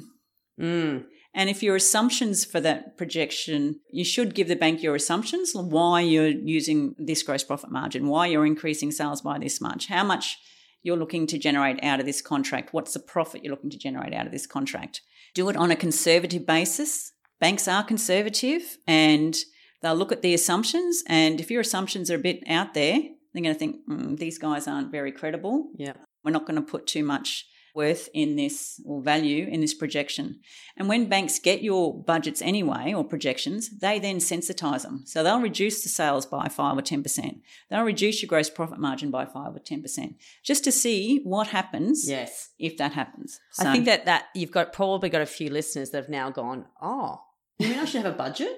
mm, 0.59 1.05
and 1.33 1.49
if 1.49 1.61
your 1.61 1.75
assumptions 1.75 2.43
for 2.43 2.59
that 2.61 2.97
projection, 2.97 3.79
you 3.91 4.03
should 4.03 4.33
give 4.33 4.47
the 4.47 4.55
bank 4.55 4.81
your 4.81 4.95
assumptions, 4.95 5.51
why 5.53 6.01
you're 6.01 6.27
using 6.27 6.95
this 6.97 7.21
gross 7.23 7.43
profit 7.43 7.71
margin, 7.71 8.07
why 8.07 8.27
you're 8.27 8.45
increasing 8.45 8.91
sales 8.91 9.21
by 9.21 9.37
this 9.37 9.61
much, 9.61 9.87
how 9.87 10.03
much 10.03 10.37
you're 10.81 10.97
looking 10.97 11.27
to 11.27 11.37
generate 11.37 11.83
out 11.83 11.99
of 11.99 12.05
this 12.05 12.21
contract, 12.21 12.73
what's 12.73 12.93
the 12.93 12.99
profit 12.99 13.43
you're 13.43 13.51
looking 13.51 13.69
to 13.69 13.77
generate 13.77 14.13
out 14.13 14.25
of 14.25 14.31
this 14.31 14.47
contract. 14.47 15.01
Do 15.35 15.49
it 15.49 15.57
on 15.57 15.71
a 15.71 15.75
conservative 15.75 16.45
basis. 16.45 17.11
Banks 17.39 17.67
are 17.67 17.83
conservative 17.83 18.77
and 18.87 19.37
they'll 19.81 19.95
look 19.95 20.11
at 20.11 20.21
the 20.21 20.33
assumptions. 20.33 21.03
And 21.07 21.39
if 21.39 21.51
your 21.51 21.61
assumptions 21.61 22.09
are 22.09 22.15
a 22.15 22.19
bit 22.19 22.43
out 22.47 22.73
there, 22.73 22.99
they're 23.33 23.43
going 23.43 23.53
to 23.53 23.59
think, 23.59 23.87
mm, 23.87 24.17
these 24.17 24.37
guys 24.39 24.67
aren't 24.67 24.91
very 24.91 25.11
credible. 25.11 25.67
Yeah. 25.75 25.93
We're 26.23 26.31
not 26.31 26.45
going 26.45 26.55
to 26.55 26.61
put 26.61 26.87
too 26.87 27.03
much 27.03 27.45
worth 27.79 28.09
in 28.13 28.35
this 28.35 28.81
or 28.85 29.01
value 29.01 29.47
in 29.47 29.61
this 29.61 29.73
projection. 29.73 30.41
And 30.75 30.89
when 30.89 31.07
banks 31.07 31.39
get 31.39 31.61
your 31.61 31.83
budgets 32.11 32.41
anyway 32.41 32.93
or 32.93 33.05
projections, 33.05 33.69
they 33.69 33.99
then 33.99 34.17
sensitize 34.17 34.81
them. 34.83 35.03
So 35.05 35.23
they'll 35.23 35.39
reduce 35.39 35.81
the 35.81 35.87
sales 35.87 36.25
by 36.25 36.49
5 36.49 36.77
or 36.77 36.81
10%. 36.81 37.39
They'll 37.69 37.83
reduce 37.83 38.21
your 38.21 38.27
gross 38.27 38.49
profit 38.49 38.79
margin 38.79 39.11
by 39.11 39.23
5 39.25 39.55
or 39.55 39.59
10% 39.59 40.15
just 40.43 40.65
to 40.65 40.73
see 40.73 41.21
what 41.23 41.47
happens 41.47 42.05
yes. 42.05 42.49
if 42.59 42.75
that 42.79 42.91
happens. 42.91 43.39
So, 43.51 43.69
I 43.69 43.71
think 43.71 43.85
that 43.85 44.03
that 44.05 44.25
you've 44.35 44.51
got 44.51 44.73
probably 44.73 45.09
got 45.09 45.21
a 45.21 45.25
few 45.37 45.49
listeners 45.49 45.91
that 45.91 45.99
have 46.03 46.09
now 46.09 46.29
gone, 46.31 46.65
"Oh, 46.81 47.21
you 47.59 47.69
mean 47.69 47.79
I 47.79 47.85
should 47.85 48.03
have 48.03 48.13
a 48.13 48.17
budget?" 48.17 48.55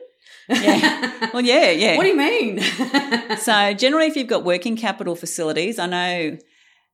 yeah. 0.49 1.29
Well, 1.34 1.45
yeah, 1.53 1.69
yeah. 1.71 1.95
What 1.97 2.03
do 2.03 2.10
you 2.10 2.17
mean? 2.17 2.60
so, 3.38 3.73
generally, 3.73 4.07
if 4.07 4.15
you've 4.15 4.34
got 4.36 4.43
working 4.43 4.75
capital 4.77 5.15
facilities, 5.15 5.79
I 5.79 5.88
know 5.88 6.38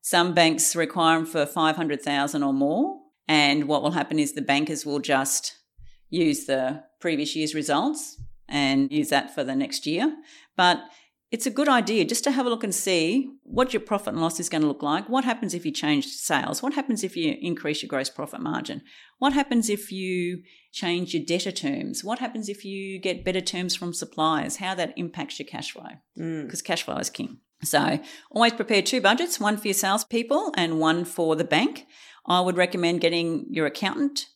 some 0.07 0.33
banks 0.33 0.73
require 0.73 1.17
them 1.17 1.25
for 1.25 1.45
500,000 1.45 2.41
or 2.41 2.53
more. 2.53 2.97
And 3.27 3.67
what 3.67 3.83
will 3.83 3.91
happen 3.91 4.19
is 4.19 4.31
the 4.31 4.41
bankers 4.41 4.85
will 4.85 4.99
just 4.99 5.57
use 6.09 6.45
the 6.45 6.81
previous 7.01 7.35
year's 7.35 7.53
results 7.53 8.15
and 8.47 8.89
use 8.89 9.09
that 9.09 9.35
for 9.35 9.43
the 9.43 9.53
next 9.53 9.85
year. 9.85 10.15
But 10.55 10.79
it's 11.29 11.45
a 11.45 11.51
good 11.51 11.67
idea 11.67 12.05
just 12.05 12.23
to 12.23 12.31
have 12.31 12.45
a 12.45 12.49
look 12.49 12.63
and 12.63 12.73
see 12.73 13.29
what 13.43 13.73
your 13.73 13.81
profit 13.81 14.13
and 14.13 14.21
loss 14.21 14.39
is 14.39 14.47
going 14.47 14.61
to 14.61 14.67
look 14.69 14.81
like. 14.81 15.09
What 15.09 15.25
happens 15.25 15.53
if 15.53 15.65
you 15.65 15.73
change 15.73 16.05
sales? 16.05 16.63
What 16.63 16.75
happens 16.75 17.03
if 17.03 17.17
you 17.17 17.35
increase 17.41 17.81
your 17.81 17.89
gross 17.89 18.09
profit 18.09 18.39
margin? 18.39 18.83
What 19.19 19.33
happens 19.33 19.69
if 19.69 19.91
you 19.91 20.41
change 20.71 21.13
your 21.13 21.25
debtor 21.25 21.51
terms? 21.51 22.01
What 22.01 22.19
happens 22.19 22.47
if 22.47 22.63
you 22.63 22.97
get 22.97 23.25
better 23.25 23.41
terms 23.41 23.75
from 23.75 23.91
suppliers? 23.91 24.55
How 24.55 24.73
that 24.75 24.93
impacts 24.95 25.37
your 25.37 25.47
cash 25.47 25.71
flow? 25.71 25.89
Because 26.15 26.61
mm. 26.61 26.65
cash 26.65 26.83
flow 26.83 26.95
is 26.95 27.09
king. 27.09 27.39
So 27.63 27.99
always 28.31 28.53
prepare 28.53 28.81
two 28.81 29.01
budgets, 29.01 29.39
one 29.39 29.57
for 29.57 29.67
your 29.67 29.73
salespeople 29.73 30.53
and 30.55 30.79
one 30.79 31.05
for 31.05 31.35
the 31.35 31.43
bank. 31.43 31.85
I 32.25 32.41
would 32.41 32.57
recommend 32.57 33.01
getting 33.01 33.45
your 33.49 33.65
accountant 33.65 34.27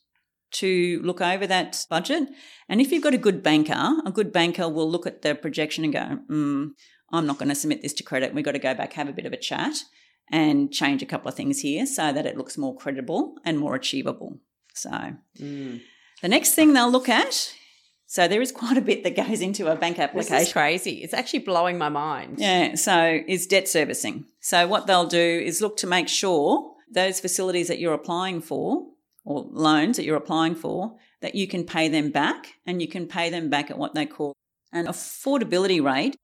to 0.53 0.99
look 1.03 1.21
over 1.21 1.47
that 1.47 1.85
budget. 1.89 2.27
And 2.67 2.81
if 2.81 2.91
you've 2.91 3.03
got 3.03 3.13
a 3.13 3.19
good 3.19 3.43
banker, 3.43 3.93
a 4.05 4.11
good 4.11 4.33
banker 4.33 4.67
will 4.67 4.89
look 4.89 5.05
at 5.05 5.21
the 5.21 5.35
projection 5.35 5.83
and 5.83 5.93
go, 5.93 6.19
mm, 6.29 6.69
I'm 7.11 7.27
not 7.27 7.37
going 7.37 7.49
to 7.49 7.55
submit 7.55 7.81
this 7.81 7.93
to 7.93 8.03
credit. 8.03 8.33
We've 8.33 8.45
got 8.45 8.53
to 8.53 8.59
go 8.59 8.73
back, 8.73 8.93
have 8.93 9.09
a 9.09 9.13
bit 9.13 9.25
of 9.25 9.33
a 9.33 9.37
chat 9.37 9.83
and 10.31 10.71
change 10.71 11.01
a 11.01 11.05
couple 11.05 11.27
of 11.29 11.35
things 11.35 11.59
here 11.59 11.85
so 11.85 12.11
that 12.13 12.25
it 12.25 12.37
looks 12.37 12.57
more 12.57 12.75
credible 12.75 13.35
and 13.45 13.59
more 13.59 13.75
achievable. 13.75 14.39
So 14.73 14.89
Mm. 15.39 15.81
the 16.21 16.29
next 16.29 16.53
thing 16.53 16.73
they'll 16.73 16.91
look 16.91 17.09
at, 17.09 17.53
so 18.11 18.27
there 18.27 18.41
is 18.41 18.51
quite 18.61 18.77
a 18.77 18.81
bit 18.81 19.05
that 19.05 19.15
goes 19.15 19.39
into 19.39 19.71
a 19.71 19.75
bank 19.77 19.95
This 19.95 20.03
application. 20.03 20.35
is 20.35 20.51
crazy. 20.51 20.95
It's 21.01 21.13
actually 21.13 21.39
blowing 21.39 21.77
my 21.77 21.87
mind. 21.87 22.39
Yeah, 22.39 22.75
so 22.75 23.21
is 23.25 23.47
debt 23.47 23.69
servicing. 23.69 24.25
So 24.41 24.67
what 24.67 24.85
they'll 24.85 25.07
do 25.07 25.17
is 25.45 25.61
look 25.61 25.77
to 25.77 25.87
make 25.87 26.09
sure 26.09 26.73
those 26.91 27.21
facilities 27.21 27.69
that 27.69 27.79
you're 27.79 27.93
applying 27.93 28.41
for 28.41 28.85
or 29.23 29.45
loans 29.49 29.95
that 29.95 30.03
you're 30.03 30.17
applying 30.17 30.55
for 30.55 30.97
that 31.21 31.35
you 31.35 31.47
can 31.47 31.63
pay 31.63 31.87
them 31.87 32.11
back 32.11 32.55
and 32.65 32.81
you 32.81 32.87
can 32.89 33.07
pay 33.07 33.29
them 33.29 33.49
back 33.49 33.71
at 33.71 33.77
what 33.77 33.93
they 33.95 34.05
call 34.05 34.33
an 34.73 34.87
affordability 34.87 35.81
rate. 35.81 36.17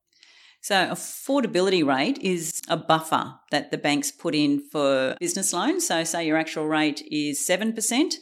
So 0.60 0.76
affordability 0.76 1.86
rate 1.86 2.17
is 2.17 2.60
a 2.67 2.76
buffer 2.76 3.36
that 3.52 3.71
the 3.71 3.78
banks 3.78 4.12
put 4.12 4.36
in 4.36 4.60
for 4.60 5.15
business 5.21 5.54
loans. 5.54 5.88
So 5.88 6.04
say 6.04 6.28
your 6.28 6.36
actual 6.36 6.67
rate 6.67 7.02
is 7.10 7.39
7%, 7.39 8.15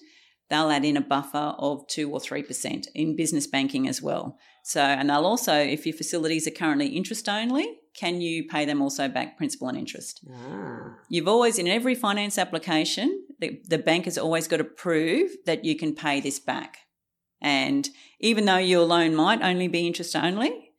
they'll 0.49 0.69
add 0.69 0.85
in 0.85 0.97
a 0.97 1.01
buffer 1.01 1.55
of 1.57 1.87
2 1.87 2.11
or 2.11 2.19
3% 2.19 2.87
in 2.93 3.15
business 3.15 3.47
banking 3.47 3.87
as 3.87 4.01
well. 4.01 4.37
So, 4.63 4.81
and 4.81 5.09
they'll 5.09 5.25
also, 5.25 5.55
if 5.55 5.85
your 5.85 5.95
facilities 5.95 6.47
are 6.47 6.51
currently 6.51 6.87
interest 6.87 7.29
only, 7.29 7.79
can 7.95 8.19
you 8.21 8.47
pay 8.47 8.65
them 8.65 8.81
also 8.81 9.07
back 9.07 9.37
principal 9.37 9.69
and 9.69 9.77
interest? 9.77 10.25
Ah. 10.31 10.95
You've 11.09 11.27
always, 11.27 11.57
in 11.57 11.67
every 11.67 11.95
finance 11.95 12.37
application, 12.37 13.25
the, 13.39 13.61
the 13.67 13.77
bank 13.77 14.05
has 14.05 14.17
always 14.17 14.47
got 14.47 14.57
to 14.57 14.63
prove 14.63 15.31
that 15.45 15.63
you 15.65 15.75
can 15.75 15.95
pay 15.95 16.19
this 16.19 16.39
back. 16.39 16.79
And 17.41 17.87
even 18.19 18.45
though 18.45 18.57
your 18.57 18.85
loan 18.85 19.15
might 19.15 19.41
only 19.41 19.67
be 19.67 19.87
interest 19.87 20.15
only, 20.15 20.71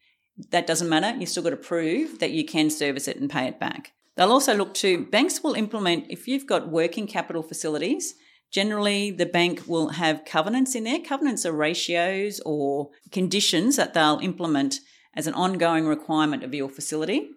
that 0.50 0.66
doesn't 0.66 0.88
matter. 0.88 1.16
You've 1.18 1.28
still 1.28 1.42
got 1.42 1.50
to 1.50 1.56
prove 1.56 2.18
that 2.18 2.32
you 2.32 2.44
can 2.44 2.70
service 2.70 3.08
it 3.08 3.18
and 3.18 3.30
pay 3.30 3.46
it 3.46 3.58
back. 3.58 3.92
They'll 4.16 4.32
also 4.32 4.54
look 4.54 4.74
to, 4.74 5.04
banks 5.06 5.42
will 5.42 5.54
implement, 5.54 6.06
if 6.08 6.26
you've 6.26 6.46
got 6.46 6.70
working 6.70 7.06
capital 7.06 7.42
facilities, 7.42 8.14
generally 8.50 9.10
the 9.10 9.26
bank 9.26 9.64
will 9.66 9.90
have 9.90 10.24
covenants 10.24 10.74
in 10.74 10.84
there. 10.84 11.00
Covenants 11.00 11.44
are 11.44 11.52
ratios 11.52 12.40
or 12.44 12.90
conditions 13.12 13.76
that 13.76 13.94
they'll 13.94 14.20
implement 14.22 14.80
as 15.14 15.26
an 15.26 15.34
ongoing 15.34 15.86
requirement 15.86 16.44
of 16.44 16.54
your 16.54 16.68
facility. 16.68 17.30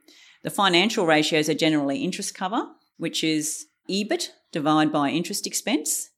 The 0.43 0.49
financial 0.49 1.05
ratios 1.05 1.49
are 1.49 1.53
generally 1.53 2.03
interest 2.03 2.35
cover, 2.35 2.67
which 2.97 3.23
is 3.23 3.65
EBIT 3.89 4.29
divided 4.51 4.91
by 4.91 5.09
interest 5.09 5.45
expense, 5.45 6.09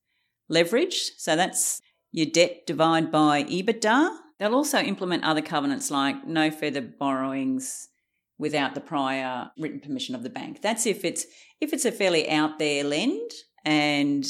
leverage, 0.50 1.12
so 1.18 1.36
that's 1.36 1.82
your 2.12 2.26
debt 2.26 2.66
divided 2.68 3.12
by 3.12 3.44
EBITDA. 3.44 4.18
They'll 4.40 4.56
also 4.56 4.80
implement 4.80 5.24
other 5.24 5.42
covenants 5.42 5.92
like 5.92 6.28
no 6.28 6.52
further 6.52 6.82
borrowings 6.82 7.90
without 8.38 8.74
the 8.74 8.82
prior 8.82 9.52
written 9.58 9.80
permission 9.80 10.16
of 10.16 10.24
the 10.24 10.30
bank. 10.30 10.62
That's 10.62 10.86
if 10.86 11.06
it's 11.06 11.26
if 11.62 11.74
it's 11.74 11.86
a 11.86 11.92
fairly 11.92 12.30
out 12.30 12.58
there 12.58 12.84
lend 12.84 13.32
and 13.64 14.26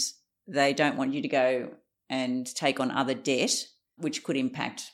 they 0.51 0.73
don't 0.73 0.97
want 0.97 1.13
you 1.13 1.21
to 1.21 1.27
go 1.27 1.71
and 2.09 2.45
take 2.55 2.79
on 2.79 2.91
other 2.91 3.13
debt, 3.13 3.65
which 3.97 4.23
could 4.23 4.37
impact 4.37 4.91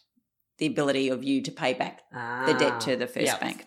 the 0.59 0.65
ability 0.67 1.09
of 1.09 1.23
you 1.23 1.41
to 1.41 1.51
pay 1.51 1.73
back 1.73 2.01
the 2.45 2.53
debt 2.57 2.79
to 2.81 2.95
the 2.95 3.07
first 3.07 3.25
Yep. 3.27 3.41
bank. 3.41 3.65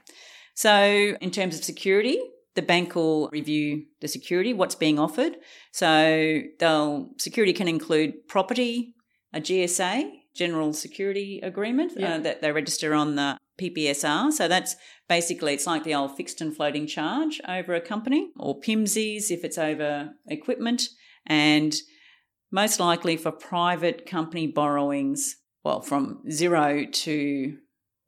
So, 0.55 1.17
in 1.21 1.31
terms 1.31 1.57
of 1.57 1.65
security, 1.65 2.19
the 2.55 2.63
bank 2.63 2.95
will 2.95 3.29
review 3.31 3.87
the 4.01 4.09
security, 4.09 4.53
what's 4.53 4.75
being 4.75 4.99
offered. 4.99 5.37
So, 5.73 6.43
they'll 6.59 7.11
security 7.19 7.53
can 7.53 7.69
include 7.69 8.27
property, 8.29 8.95
a 9.33 9.41
GSA, 9.41 10.11
General 10.35 10.73
Security 10.73 11.41
Agreement, 11.43 11.93
Yeah. 11.97 12.15
uh, 12.15 12.19
that 12.19 12.41
they 12.41 12.53
register 12.53 12.95
on 12.95 13.17
the 13.17 13.39
PPSR. 13.59 14.31
So 14.33 14.49
that's 14.49 14.75
basically 15.09 15.53
it's 15.55 15.67
like 15.67 15.85
the 15.85 15.95
old 15.95 16.17
fixed 16.17 16.41
and 16.41 16.55
floating 16.55 16.87
charge 16.87 17.41
over 17.47 17.75
a 17.75 17.81
company, 17.81 18.31
or 18.39 18.59
PMSIs 18.61 19.31
if 19.31 19.45
it's 19.45 19.59
over 19.59 20.15
equipment, 20.29 20.89
and 21.27 21.75
most 22.53 22.81
likely 22.81 23.17
for 23.17 23.31
private 23.31 24.07
company 24.07 24.47
borrowings, 24.47 25.37
well, 25.65 25.81
from 25.81 26.23
zero 26.31 26.85
to 26.85 27.57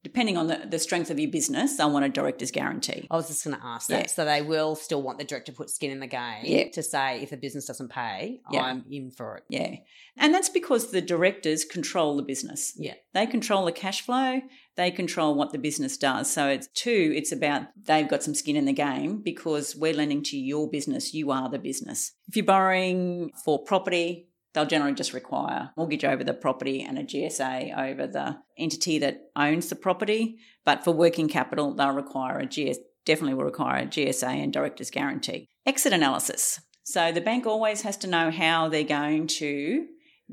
depending 0.02 0.36
on 0.36 0.48
the, 0.48 0.60
the 0.68 0.80
strength 0.80 1.10
of 1.10 1.20
your 1.20 1.30
business, 1.30 1.76
they'll 1.76 1.92
want 1.92 2.04
a 2.04 2.08
director's 2.08 2.50
guarantee. 2.50 3.06
I 3.08 3.14
was 3.14 3.28
just 3.28 3.44
going 3.44 3.56
to 3.56 3.64
ask 3.64 3.86
that. 3.88 4.00
Yeah. 4.00 4.06
So 4.08 4.24
they 4.24 4.42
will 4.42 4.74
still 4.74 5.00
want 5.00 5.18
the 5.18 5.24
director 5.24 5.52
to 5.52 5.56
put 5.56 5.70
skin 5.70 5.92
in 5.92 6.00
the 6.00 6.08
game 6.08 6.42
Yeah. 6.42 6.70
to 6.72 6.82
say 6.82 7.22
if 7.22 7.30
the 7.30 7.36
business 7.36 7.66
doesn't 7.66 7.90
pay, 7.90 8.40
Yeah. 8.50 8.62
I'm 8.62 8.84
in 8.90 9.12
for 9.12 9.36
it. 9.36 9.44
Yeah. 9.48 9.76
And 10.16 10.34
that's 10.34 10.48
because 10.48 10.90
the 10.90 11.00
directors 11.00 11.64
control 11.64 12.16
the 12.16 12.24
business. 12.24 12.72
Yeah. 12.76 12.94
They 13.14 13.26
control 13.26 13.64
the 13.64 13.70
cash 13.70 14.00
flow, 14.02 14.40
they 14.76 14.90
control 14.90 15.34
what 15.34 15.52
the 15.52 15.58
business 15.58 15.96
does. 15.96 16.30
So 16.30 16.48
it's 16.48 16.68
two, 16.68 17.12
it's 17.14 17.32
about 17.32 17.66
they've 17.84 18.08
got 18.08 18.22
some 18.22 18.34
skin 18.34 18.56
in 18.56 18.64
the 18.64 18.72
game 18.72 19.20
because 19.22 19.76
we're 19.76 19.94
lending 19.94 20.22
to 20.24 20.36
your 20.36 20.68
business, 20.70 21.14
you 21.14 21.30
are 21.30 21.48
the 21.48 21.58
business. 21.58 22.12
If 22.28 22.36
you're 22.36 22.44
borrowing 22.44 23.30
for 23.44 23.62
property, 23.64 24.28
they'll 24.54 24.66
generally 24.66 24.94
just 24.94 25.12
require 25.12 25.70
mortgage 25.76 26.04
over 26.04 26.24
the 26.24 26.34
property 26.34 26.82
and 26.82 26.98
a 26.98 27.04
GSA 27.04 27.90
over 27.90 28.06
the 28.06 28.38
entity 28.58 28.98
that 28.98 29.30
owns 29.36 29.68
the 29.68 29.76
property. 29.76 30.38
But 30.64 30.84
for 30.84 30.92
working 30.92 31.28
capital, 31.28 31.74
they'll 31.74 31.92
require 31.92 32.38
a 32.38 32.46
GS 32.46 32.78
definitely 33.04 33.34
will 33.34 33.44
require 33.44 33.82
a 33.82 33.86
GSA 33.86 34.42
and 34.42 34.52
director's 34.52 34.90
guarantee. 34.90 35.48
Exit 35.66 35.92
analysis. 35.92 36.60
So 36.84 37.12
the 37.12 37.20
bank 37.20 37.46
always 37.46 37.82
has 37.82 37.96
to 37.98 38.06
know 38.06 38.30
how 38.30 38.68
they're 38.68 38.84
going 38.84 39.26
to 39.28 39.86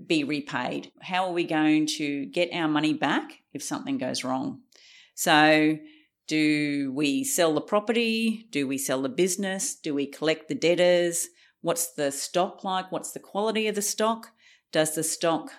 be 0.08 0.24
repaid. 0.24 0.92
How 1.02 1.26
are 1.26 1.34
we 1.34 1.44
going 1.44 1.86
to 1.98 2.26
get 2.26 2.54
our 2.54 2.68
money 2.68 2.94
back 2.94 3.40
if 3.54 3.64
something 3.64 3.98
goes 3.98 4.24
wrong? 4.24 4.62
So, 5.16 5.78
do 6.28 6.94
we 6.94 7.24
sell 7.24 7.54
the 7.54 7.62
property? 7.62 8.48
Do 8.52 8.68
we 8.68 8.78
sell 8.78 9.02
the 9.02 9.10
business? 9.10 9.76
Do 9.76 9.94
we 9.96 10.06
collect 10.06 10.48
the 10.48 10.56
debtors? 10.56 11.28
What's 11.62 11.94
the 11.94 12.12
stock 12.12 12.64
like? 12.64 12.92
What's 12.92 13.12
the 13.12 13.20
quality 13.20 13.68
of 13.68 13.76
the 13.76 13.82
stock? 13.82 14.28
Does 14.72 14.96
the 14.96 15.04
stock 15.04 15.52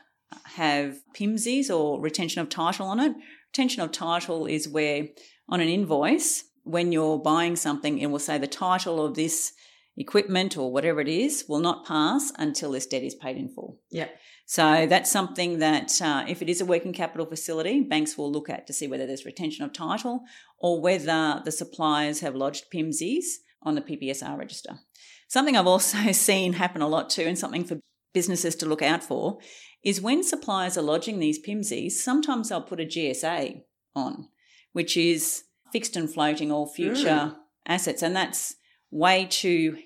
have 0.54 1.00
PMSIs 1.14 1.68
or 1.70 2.00
retention 2.00 2.40
of 2.40 2.48
title 2.48 2.86
on 2.86 3.00
it? 3.00 3.14
Retention 3.48 3.82
of 3.82 3.90
title 3.90 4.46
is 4.46 4.68
where 4.68 5.08
on 5.48 5.60
an 5.60 5.68
invoice, 5.68 6.44
when 6.62 6.92
you're 6.92 7.18
buying 7.18 7.56
something, 7.56 7.98
it 7.98 8.06
will 8.06 8.20
say 8.20 8.38
the 8.38 8.46
title 8.46 9.04
of 9.04 9.14
this 9.14 9.52
equipment 9.96 10.56
or 10.56 10.72
whatever 10.72 11.00
it 11.00 11.08
is 11.08 11.44
will 11.48 11.58
not 11.58 11.84
pass 11.84 12.32
until 12.38 12.70
this 12.70 12.86
debt 12.86 13.02
is 13.02 13.14
paid 13.14 13.36
in 13.36 13.48
full. 13.48 13.78
Yeah. 13.90 14.08
So 14.50 14.84
that's 14.84 15.08
something 15.08 15.60
that, 15.60 16.02
uh, 16.02 16.24
if 16.26 16.42
it 16.42 16.48
is 16.48 16.60
a 16.60 16.64
working 16.64 16.92
capital 16.92 17.24
facility, 17.24 17.82
banks 17.82 18.18
will 18.18 18.32
look 18.32 18.50
at 18.50 18.66
to 18.66 18.72
see 18.72 18.88
whether 18.88 19.06
there's 19.06 19.24
retention 19.24 19.64
of 19.64 19.72
title 19.72 20.24
or 20.58 20.80
whether 20.80 21.40
the 21.44 21.52
suppliers 21.52 22.18
have 22.18 22.34
lodged 22.34 22.64
PMSIs 22.74 23.26
on 23.62 23.76
the 23.76 23.80
PPSR 23.80 24.36
register. 24.36 24.80
Something 25.28 25.56
I've 25.56 25.68
also 25.68 25.98
seen 26.10 26.54
happen 26.54 26.82
a 26.82 26.88
lot 26.88 27.10
too, 27.10 27.22
and 27.22 27.38
something 27.38 27.62
for 27.62 27.78
businesses 28.12 28.56
to 28.56 28.66
look 28.66 28.82
out 28.82 29.04
for, 29.04 29.38
is 29.84 30.00
when 30.00 30.24
suppliers 30.24 30.76
are 30.76 30.82
lodging 30.82 31.20
these 31.20 31.40
PIMSIs, 31.40 31.92
sometimes 31.92 32.48
they'll 32.48 32.60
put 32.60 32.80
a 32.80 32.84
GSA 32.84 33.62
on, 33.94 34.30
which 34.72 34.96
is 34.96 35.44
fixed 35.72 35.94
and 35.94 36.12
floating 36.12 36.50
all 36.50 36.66
future 36.66 37.36
assets, 37.68 38.02
and 38.02 38.16
that's 38.16 38.56
way 38.90 39.28
too 39.30 39.78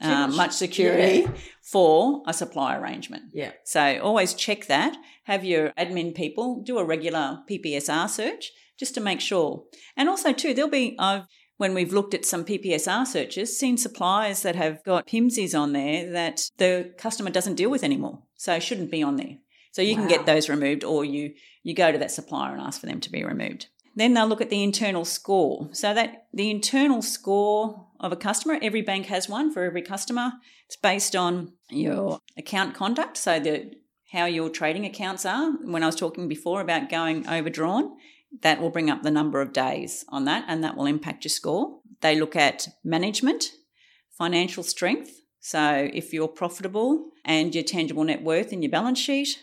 uh, 0.00 0.26
much. 0.28 0.36
much 0.36 0.52
security 0.52 1.20
Yeah. 1.20 1.30
for 1.62 2.22
a 2.26 2.32
supply 2.32 2.76
arrangement. 2.76 3.24
Yeah. 3.32 3.52
So 3.64 4.00
always 4.02 4.34
check 4.34 4.66
that. 4.66 4.96
Have 5.24 5.44
your 5.44 5.70
admin 5.70 6.14
people 6.14 6.62
do 6.62 6.78
a 6.78 6.84
regular 6.84 7.40
PPSR 7.48 8.08
search 8.08 8.52
just 8.78 8.94
to 8.94 9.00
make 9.00 9.20
sure. 9.20 9.64
And 9.96 10.08
also 10.08 10.32
too, 10.32 10.54
there'll 10.54 10.70
be 10.70 10.96
I've 10.98 11.24
when 11.58 11.74
we've 11.74 11.92
looked 11.92 12.14
at 12.14 12.24
some 12.24 12.44
PPSR 12.44 13.04
searches, 13.04 13.58
seen 13.58 13.76
suppliers 13.76 14.42
that 14.42 14.54
have 14.54 14.82
got 14.84 15.08
PMSIs 15.08 15.58
on 15.58 15.72
there 15.72 16.08
that 16.12 16.48
the 16.58 16.94
customer 16.96 17.30
doesn't 17.30 17.56
deal 17.56 17.68
with 17.68 17.82
anymore. 17.82 18.22
So 18.36 18.60
shouldn't 18.60 18.92
be 18.92 19.02
on 19.02 19.16
there. 19.16 19.38
So 19.72 19.82
you 19.82 19.96
can 19.96 20.06
get 20.08 20.24
those 20.24 20.48
removed 20.48 20.84
or 20.84 21.04
you 21.04 21.34
you 21.64 21.74
go 21.74 21.92
to 21.92 21.98
that 21.98 22.12
supplier 22.12 22.52
and 22.52 22.62
ask 22.62 22.80
for 22.80 22.86
them 22.86 23.00
to 23.00 23.10
be 23.10 23.24
removed. 23.24 23.66
Then 23.98 24.14
they'll 24.14 24.28
look 24.28 24.40
at 24.40 24.48
the 24.48 24.62
internal 24.62 25.04
score. 25.04 25.68
So 25.72 25.92
that 25.92 26.28
the 26.32 26.50
internal 26.50 27.02
score 27.02 27.88
of 27.98 28.12
a 28.12 28.16
customer, 28.16 28.56
every 28.62 28.80
bank 28.80 29.06
has 29.06 29.28
one 29.28 29.52
for 29.52 29.64
every 29.64 29.82
customer. 29.82 30.34
It's 30.66 30.76
based 30.76 31.16
on 31.16 31.54
your 31.68 32.20
account 32.36 32.76
conduct, 32.76 33.16
so 33.16 33.40
the 33.40 33.72
how 34.12 34.26
your 34.26 34.50
trading 34.50 34.86
accounts 34.86 35.26
are. 35.26 35.50
When 35.64 35.82
I 35.82 35.86
was 35.86 35.96
talking 35.96 36.28
before 36.28 36.60
about 36.60 36.88
going 36.88 37.28
overdrawn, 37.28 37.96
that 38.42 38.60
will 38.60 38.70
bring 38.70 38.88
up 38.88 39.02
the 39.02 39.10
number 39.10 39.40
of 39.40 39.52
days 39.52 40.04
on 40.10 40.26
that 40.26 40.44
and 40.46 40.62
that 40.62 40.76
will 40.76 40.86
impact 40.86 41.24
your 41.24 41.30
score. 41.30 41.80
They 42.00 42.14
look 42.14 42.36
at 42.36 42.68
management, 42.84 43.50
financial 44.16 44.62
strength. 44.62 45.10
So 45.40 45.90
if 45.92 46.12
you're 46.12 46.28
profitable 46.28 47.10
and 47.24 47.52
your 47.52 47.64
tangible 47.64 48.04
net 48.04 48.22
worth 48.22 48.52
in 48.52 48.62
your 48.62 48.70
balance 48.70 49.00
sheet, 49.00 49.40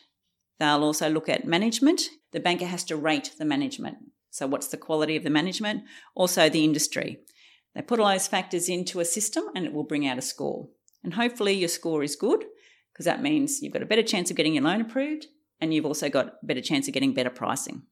they'll 0.60 0.84
also 0.84 1.10
look 1.10 1.28
at 1.28 1.46
management. 1.46 2.04
The 2.32 2.40
banker 2.40 2.68
has 2.68 2.86
to 2.86 2.96
rate 2.96 3.32
the 3.38 3.46
management. 3.46 3.98
So 4.36 4.48
what's 4.48 4.68
the 4.68 4.76
quality 4.76 5.16
of 5.16 5.24
the 5.24 5.30
management? 5.30 5.84
Also 6.14 6.50
the 6.50 6.66
industry. 6.66 7.20
They 7.74 7.82
put 7.82 8.02
all 8.02 8.10
those 8.10 8.28
factors 8.28 8.68
into 8.68 9.00
a 9.00 9.06
system 9.06 9.46
and 9.56 9.66
it 9.66 9.72
will 9.72 9.86
bring 9.86 10.06
out 10.06 10.18
a 10.18 10.22
score. 10.22 10.68
And 11.06 11.14
hopefully 11.14 11.54
your 11.54 11.70
score 11.70 12.04
is 12.04 12.18
good 12.18 12.44
because 12.92 13.06
that 13.06 13.22
means 13.22 13.62
you've 13.62 13.72
got 13.72 13.82
a 13.82 13.86
better 13.86 14.04
chance 14.04 14.30
of 14.30 14.36
getting 14.36 14.56
your 14.56 14.66
loan 14.66 14.82
approved 14.82 15.28
and 15.62 15.74
you've 15.74 15.86
also 15.86 16.10
got 16.10 16.28
a 16.28 16.46
better 16.46 16.60
chance 16.60 16.86
of 16.90 16.94
getting 16.94 17.14
better 17.14 17.30
pricing. 17.30 17.84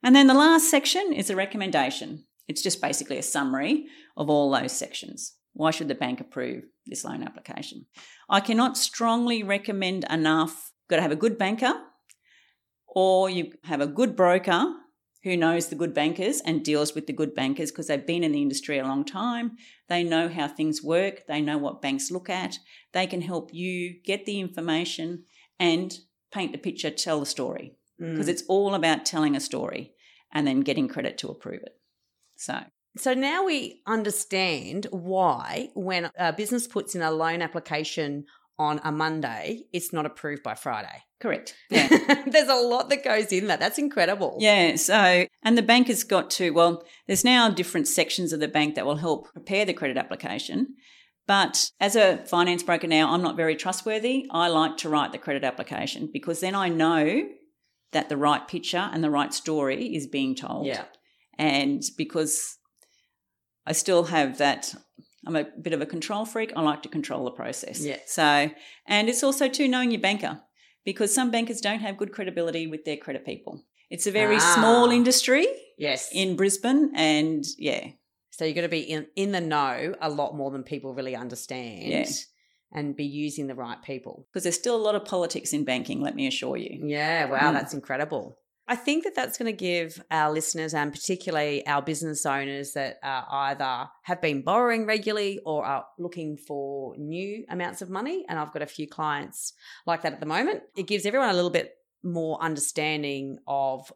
And 0.00 0.14
then 0.14 0.28
the 0.28 0.34
last 0.34 0.70
section 0.70 1.12
is 1.12 1.28
a 1.28 1.34
recommendation. 1.34 2.26
It's 2.46 2.62
just 2.62 2.80
basically 2.80 3.18
a 3.18 3.22
summary 3.24 3.86
of 4.16 4.30
all 4.30 4.52
those 4.52 4.70
sections. 4.70 5.34
Why 5.54 5.72
should 5.72 5.88
the 5.88 5.96
bank 5.96 6.20
approve 6.20 6.62
this 6.86 7.04
loan 7.04 7.24
application? 7.24 7.86
I 8.30 8.38
cannot 8.38 8.78
strongly 8.78 9.42
recommend 9.42 10.04
enough. 10.08 10.70
You've 10.82 10.90
got 10.90 10.96
to 10.96 11.02
have 11.02 11.10
a 11.10 11.16
good 11.16 11.36
banker 11.36 11.74
or 12.86 13.28
you 13.28 13.54
have 13.64 13.80
a 13.80 13.88
good 13.88 14.14
broker 14.14 14.72
who 15.28 15.36
knows 15.36 15.68
the 15.68 15.74
good 15.76 15.92
bankers 15.92 16.40
and 16.40 16.64
deals 16.64 16.94
with 16.94 17.06
the 17.06 17.12
good 17.12 17.34
bankers 17.34 17.70
because 17.70 17.88
they've 17.88 18.06
been 18.06 18.24
in 18.24 18.32
the 18.32 18.42
industry 18.42 18.78
a 18.78 18.86
long 18.86 19.04
time. 19.04 19.56
They 19.88 20.02
know 20.02 20.28
how 20.28 20.48
things 20.48 20.82
work. 20.82 21.26
They 21.26 21.40
know 21.40 21.58
what 21.58 21.82
banks 21.82 22.10
look 22.10 22.30
at. 22.30 22.58
They 22.92 23.06
can 23.06 23.20
help 23.20 23.52
you 23.52 24.00
get 24.02 24.24
the 24.24 24.40
information 24.40 25.24
and 25.60 25.96
paint 26.32 26.52
the 26.52 26.58
picture, 26.58 26.90
tell 26.90 27.20
the 27.20 27.26
story 27.26 27.74
because 27.98 28.26
Mm. 28.26 28.30
it's 28.30 28.44
all 28.48 28.74
about 28.74 29.04
telling 29.04 29.34
a 29.34 29.40
story 29.40 29.92
and 30.32 30.46
then 30.46 30.60
getting 30.60 30.88
credit 30.88 31.18
to 31.18 31.28
approve 31.28 31.62
it. 31.62 31.76
So, 32.36 32.60
So 32.96 33.12
now 33.12 33.44
we 33.44 33.82
understand 33.86 34.86
why 34.90 35.70
when 35.74 36.10
a 36.16 36.32
business 36.32 36.66
puts 36.66 36.94
in 36.94 37.02
a 37.02 37.10
loan 37.10 37.42
application 37.42 38.24
on 38.58 38.80
a 38.84 38.90
Monday, 38.92 39.64
it's 39.72 39.92
not 39.92 40.06
approved 40.06 40.42
by 40.42 40.54
Friday. 40.54 41.04
correct. 41.20 41.54
Yeah. 41.70 42.24
There's 42.26 42.48
a 42.48 42.54
lot 42.54 42.88
that 42.90 43.04
goes 43.04 43.32
in 43.32 43.46
that. 43.48 43.60
That's 43.60 43.78
incredible. 43.78 44.36
Yeah, 44.40 44.76
so, 44.76 45.26
and 45.42 45.58
the 45.58 45.62
bank 45.62 45.88
has 45.88 46.04
got 46.04 46.30
to, 46.32 46.50
well, 46.50 46.84
there's 47.06 47.24
now 47.24 47.50
different 47.50 47.88
sections 47.88 48.32
of 48.32 48.40
the 48.40 48.48
bank 48.48 48.74
that 48.74 48.86
will 48.86 48.96
help 48.96 49.32
prepare 49.32 49.64
the 49.64 49.72
credit 49.74 49.96
application. 49.96 50.74
But 51.26 51.70
as 51.78 51.94
a 51.94 52.24
finance 52.26 52.62
broker 52.62 52.86
now, 52.86 53.12
I'm 53.12 53.22
not 53.22 53.36
very 53.36 53.54
trustworthy. 53.54 54.26
I 54.30 54.48
like 54.48 54.78
to 54.78 54.88
write 54.88 55.12
the 55.12 55.18
credit 55.18 55.44
application 55.44 56.08
because 56.12 56.40
then 56.40 56.54
I 56.54 56.68
know 56.68 57.28
that 57.92 58.08
the 58.08 58.16
right 58.16 58.46
picture 58.48 58.88
and 58.92 59.04
the 59.04 59.10
right 59.10 59.32
story 59.32 59.94
is 59.94 60.06
being 60.06 60.34
told. 60.34 60.66
Yeah. 60.66 60.84
And 61.38 61.82
because 61.96 62.56
I 63.66 63.72
still 63.72 64.04
have 64.04 64.38
that, 64.38 64.74
I'm 65.26 65.36
a 65.36 65.44
bit 65.60 65.72
of 65.72 65.80
a 65.80 65.86
control 65.86 66.24
freak. 66.24 66.52
I 66.56 66.60
like 66.62 66.82
to 66.84 66.88
control 66.88 67.24
the 67.24 67.30
process. 67.32 67.84
Yeah. 67.84 67.98
So, 68.06 68.50
and 68.86 69.08
it's 69.08 69.22
also 69.22 69.48
too 69.48 69.68
knowing 69.68 69.90
your 69.90 70.00
banker 70.00 70.40
because 70.84 71.12
some 71.12 71.30
bankers 71.30 71.60
don't 71.60 71.80
have 71.80 71.96
good 71.96 72.12
credibility 72.12 72.66
with 72.66 72.84
their 72.84 72.96
credit 72.96 73.26
people. 73.26 73.64
It's 73.90 74.06
a 74.06 74.10
very 74.12 74.36
Ah. 74.36 74.54
small 74.54 74.90
industry 74.90 75.46
Yes. 75.76 76.08
in 76.12 76.36
Brisbane, 76.36 76.92
and 76.94 77.44
yeah, 77.58 77.88
so 78.30 78.44
you've 78.44 78.54
got 78.54 78.62
to 78.62 78.68
be 78.68 78.80
in, 78.80 79.06
in 79.16 79.32
the 79.32 79.40
know 79.40 79.94
a 80.00 80.08
lot 80.10 80.36
more 80.36 80.50
than 80.50 80.62
people 80.62 80.94
really 80.94 81.16
understand 81.16 81.88
Yeah. 81.88 82.08
and 82.72 82.94
be 82.94 83.04
using 83.04 83.46
the 83.48 83.54
right 83.54 83.82
people. 83.82 84.26
because 84.30 84.42
there's 84.44 84.56
still 84.58 84.76
a 84.76 84.84
lot 84.88 84.94
of 84.94 85.04
politics 85.04 85.52
in 85.52 85.64
banking. 85.64 86.00
Let 86.00 86.14
me 86.14 86.26
assure 86.26 86.56
you. 86.56 86.86
Yeah, 86.86 87.24
wow, 87.30 87.38
Mm. 87.50 87.54
that's 87.54 87.74
incredible. 87.74 88.38
I 88.70 88.76
think 88.76 89.04
that 89.04 89.14
that's 89.14 89.38
going 89.38 89.50
to 89.50 89.56
give 89.56 90.00
our 90.10 90.30
listeners 90.30 90.74
and 90.74 90.92
particularly 90.92 91.66
our 91.66 91.80
business 91.82 92.26
owners 92.26 92.72
that 92.74 92.98
uh, 93.02 93.22
either 93.30 93.88
have 94.02 94.20
been 94.20 94.42
borrowing 94.42 94.84
regularly 94.86 95.40
or 95.44 95.64
are 95.64 95.86
looking 95.98 96.36
for 96.36 96.94
new 96.98 97.44
amounts 97.48 97.80
of 97.82 97.88
money. 97.88 98.26
And 98.28 98.38
I've 98.38 98.52
got 98.52 98.62
a 98.62 98.66
few 98.66 98.86
clients 98.86 99.54
like 99.86 100.02
that 100.02 100.12
at 100.12 100.20
the 100.20 100.26
moment. 100.26 100.62
It 100.76 100.86
gives 100.86 101.06
everyone 101.06 101.30
a 101.30 101.34
little 101.34 101.50
bit 101.50 101.74
more 102.02 102.40
understanding 102.42 103.38
of 103.46 103.90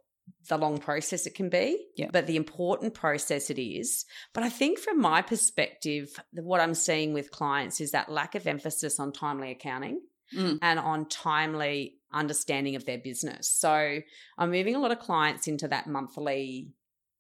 the 0.49 0.57
long 0.57 0.79
process 0.79 1.27
it 1.27 1.35
can 1.35 1.49
be, 1.51 1.85
Yeah. 1.97 2.09
but 2.13 2.27
the 2.27 2.37
important 2.37 2.95
process 2.95 3.51
it 3.51 3.61
is. 3.61 4.05
But 4.33 4.45
I 4.45 4.49
think 4.49 4.79
from 4.79 5.01
my 5.01 5.21
perspective, 5.21 6.09
what 6.33 6.61
I'm 6.61 6.75
seeing 6.75 7.13
with 7.13 7.31
clients 7.31 7.81
is 7.81 7.91
that 7.91 8.09
lack 8.11 8.35
of 8.35 8.47
emphasis 8.47 8.99
on 8.99 9.13
timely 9.13 9.51
accounting 9.51 10.01
Mm. 10.35 10.59
and 10.63 10.79
on 10.79 11.09
timely 11.11 11.99
understanding 12.13 12.77
of 12.77 12.85
their 12.85 12.99
business. 12.99 13.49
So 13.49 14.01
I'm 14.39 14.51
moving 14.51 14.75
a 14.75 14.79
lot 14.79 14.93
of 14.93 14.99
clients 14.99 15.49
into 15.49 15.69
that 15.69 15.87
monthly 15.87 16.73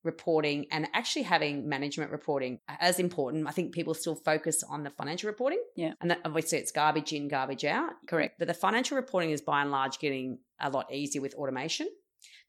reporting 0.04 0.66
and 0.70 0.88
actually 0.94 1.22
having 1.22 1.68
management 1.68 2.10
reporting 2.10 2.58
as 2.80 2.98
important. 2.98 3.46
I 3.46 3.52
think 3.52 3.72
people 3.72 3.94
still 3.94 4.16
focus 4.16 4.64
on 4.68 4.82
the 4.82 4.90
financial 4.90 5.28
reporting. 5.28 5.62
Yeah. 5.76 5.92
And 6.00 6.10
that, 6.10 6.20
obviously 6.24 6.58
it's 6.58 6.72
garbage 6.72 7.12
in, 7.12 7.28
garbage 7.28 7.64
out. 7.64 7.92
Correct. 8.08 8.38
But 8.38 8.48
the 8.48 8.54
financial 8.54 8.96
reporting 8.96 9.30
is 9.30 9.40
by 9.40 9.62
and 9.62 9.70
large 9.70 9.98
getting 9.98 10.38
a 10.60 10.70
lot 10.70 10.92
easier 10.92 11.22
with 11.22 11.34
automation. 11.34 11.88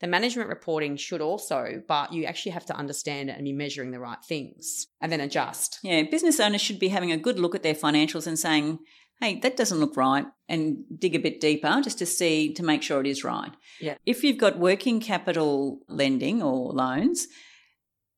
The 0.01 0.07
management 0.07 0.49
reporting 0.49 0.97
should 0.97 1.21
also, 1.21 1.81
but 1.87 2.11
you 2.11 2.25
actually 2.25 2.51
have 2.51 2.65
to 2.65 2.75
understand 2.75 3.29
it 3.29 3.37
and 3.37 3.45
be 3.45 3.53
measuring 3.53 3.91
the 3.91 3.99
right 3.99 4.17
things 4.27 4.87
and 4.99 5.11
then 5.11 5.21
adjust. 5.21 5.79
Yeah, 5.83 6.03
business 6.03 6.39
owners 6.39 6.61
should 6.61 6.79
be 6.79 6.89
having 6.89 7.11
a 7.11 7.17
good 7.17 7.39
look 7.39 7.55
at 7.55 7.63
their 7.63 7.73
financials 7.73 8.27
and 8.27 8.37
saying, 8.37 8.79
hey, 9.21 9.39
that 9.39 9.57
doesn't 9.57 9.79
look 9.79 9.95
right, 9.95 10.25
and 10.49 10.83
dig 10.97 11.15
a 11.15 11.19
bit 11.19 11.39
deeper 11.39 11.81
just 11.83 11.99
to 11.99 12.05
see 12.05 12.53
to 12.53 12.63
make 12.63 12.83
sure 12.83 13.01
it 13.01 13.07
is 13.07 13.23
right. 13.23 13.51
Yeah. 13.79 13.95
If 14.05 14.23
you've 14.23 14.37
got 14.37 14.59
working 14.59 14.99
capital 14.99 15.79
lending 15.87 16.43
or 16.43 16.71
loans, 16.73 17.27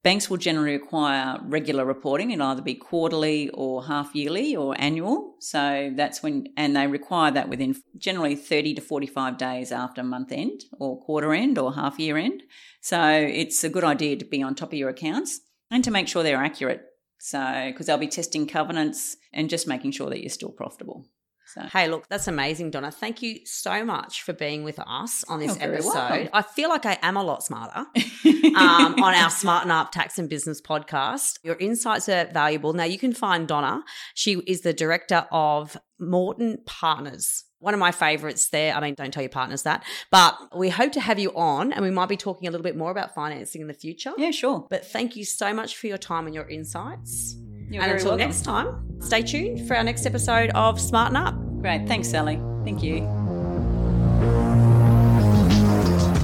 banks 0.06 0.30
will 0.30 0.38
generally 0.38 0.74
require 0.74 1.40
regular 1.42 1.84
reporting. 1.84 2.30
It'll 2.30 2.46
either 2.46 2.62
be 2.62 2.76
quarterly 2.76 3.50
or 3.50 3.86
half 3.86 4.14
yearly 4.14 4.56
or 4.56 4.76
annual. 4.78 5.34
So 5.40 5.92
that's 5.96 6.22
when, 6.22 6.46
and 6.56 6.76
they 6.76 6.86
require 6.86 7.32
that 7.32 7.50
within 7.50 7.76
generally 7.98 8.36
30 8.36 8.76
to 8.76 8.82
45 8.82 9.38
days 9.38 9.72
after 9.72 10.04
month 10.04 10.32
end 10.32 10.62
or 10.80 11.02
quarter 11.02 11.34
end 11.34 11.58
or 11.58 11.74
half 11.74 11.98
year 11.98 12.18
end. 12.18 12.44
So 12.82 13.02
it's 13.10 13.64
a 13.64 13.70
good 13.70 13.84
idea 13.84 14.16
to 14.18 14.26
be 14.26 14.44
on 14.44 14.54
top 14.54 14.74
of 14.74 14.78
your 14.78 14.90
accounts 14.90 15.40
and 15.72 15.84
to 15.84 15.90
make 15.90 16.08
sure 16.08 16.22
they're 16.22 16.38
accurate. 16.38 16.84
So, 17.26 17.64
because 17.66 17.88
they'll 17.88 17.98
be 17.98 18.08
testing 18.08 18.46
covenants 18.46 19.18
and 19.34 19.50
just 19.50 19.68
making 19.68 19.94
sure 19.94 20.12
that 20.12 20.22
you're 20.22 20.30
still 20.30 20.52
profitable. 20.52 21.08
So, 21.48 21.62
Hey, 21.62 21.88
look, 21.88 22.08
that's 22.08 22.28
amazing, 22.28 22.70
Donna. 22.70 22.92
Thank 22.92 23.24
you 23.24 23.40
so 23.48 23.84
much 23.84 24.22
for 24.22 24.32
being 24.32 24.64
with 24.64 24.78
us 24.78 25.24
on 25.28 25.40
this 25.40 25.60
You're 25.60 25.74
episode. 25.74 26.30
I 26.32 26.44
feel 26.44 26.70
like 26.70 26.86
I 26.86 27.00
am 27.02 27.18
a 27.18 27.24
lot 27.24 27.44
smarter 27.44 27.80
um, 28.56 29.02
on 29.02 29.16
our 29.16 29.32
Smarten 29.32 29.72
Up 29.72 29.92
Tax 29.92 30.20
and 30.20 30.30
Business 30.30 30.62
podcast. 30.62 31.40
Your 31.42 31.56
insights 31.56 32.08
are 32.10 32.30
valuable. 32.32 32.74
Now, 32.74 32.84
you 32.84 33.00
can 33.00 33.12
find 33.12 33.48
Donna. 33.48 33.84
She 34.14 34.34
is 34.46 34.62
the 34.62 34.74
director 34.74 35.26
of 35.32 35.78
Morton 36.00 36.60
Partners. 36.68 37.46
One 37.66 37.74
of 37.74 37.80
my 37.80 37.92
favorites 37.92 38.50
there. 38.50 38.76
I 38.76 38.80
mean, 38.80 38.94
don't 38.94 39.12
tell 39.12 39.24
your 39.24 39.30
partners 39.32 39.64
that, 39.64 39.84
but 40.12 40.38
we 40.56 40.70
hope 40.70 40.92
to 40.92 41.00
have 41.02 41.18
you 41.18 41.32
on 41.36 41.74
and 41.74 41.84
we 41.84 41.90
might 41.90 42.10
be 42.10 42.16
talking 42.16 42.48
a 42.48 42.52
little 42.52 42.64
bit 42.64 42.78
more 42.78 42.92
about 42.92 43.16
financing 43.16 43.60
in 43.60 43.66
the 43.68 43.74
future. 43.74 44.14
yeah, 44.20 44.30
sure. 44.30 44.68
But 44.70 44.86
thank 44.86 45.16
you 45.16 45.26
so 45.26 45.52
much 45.52 45.76
for 45.76 45.88
your 45.88 45.98
time 45.98 46.28
and 46.28 46.36
your 46.36 46.48
insights. 46.48 47.36
You're 47.72 47.82
and 47.82 47.90
very 47.90 47.94
until 47.94 48.12
welcome. 48.12 48.28
next 48.28 48.44
time, 48.44 49.02
stay 49.02 49.24
tuned 49.24 49.68
for 49.68 49.76
our 49.76 49.84
next 49.84 50.06
episode 50.06 50.52
of 50.52 50.80
Smarten 50.80 51.16
Up. 51.16 51.34
Great. 51.60 51.88
Thanks, 51.88 52.08
Sally. 52.08 52.40
Thank 52.66 52.84
you. 52.84 53.04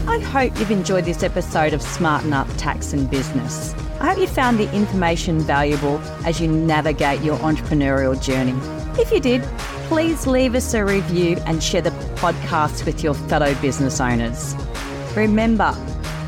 I 0.07 0.19
hope 0.19 0.59
you've 0.59 0.69
enjoyed 0.69 1.05
this 1.05 1.23
episode 1.23 1.73
of 1.73 1.81
Smarten 1.81 2.33
Up 2.33 2.47
Tax 2.57 2.93
and 2.93 3.09
Business. 3.09 3.73
I 3.99 4.09
hope 4.13 4.19
you 4.19 4.27
found 4.27 4.59
the 4.59 4.71
information 4.75 5.39
valuable 5.39 5.97
as 6.23 6.39
you 6.39 6.47
navigate 6.47 7.21
your 7.21 7.39
entrepreneurial 7.39 8.21
journey. 8.21 8.53
If 9.01 9.11
you 9.11 9.19
did, 9.19 9.43
please 9.91 10.25
leave 10.25 10.55
us 10.55 10.73
a 10.73 10.85
review 10.85 11.35
and 11.45 11.61
share 11.61 11.81
the 11.81 11.89
podcast 12.15 12.85
with 12.85 13.03
your 13.03 13.13
fellow 13.13 13.53
business 13.55 13.99
owners. 13.99 14.55
Remember, 15.17 15.73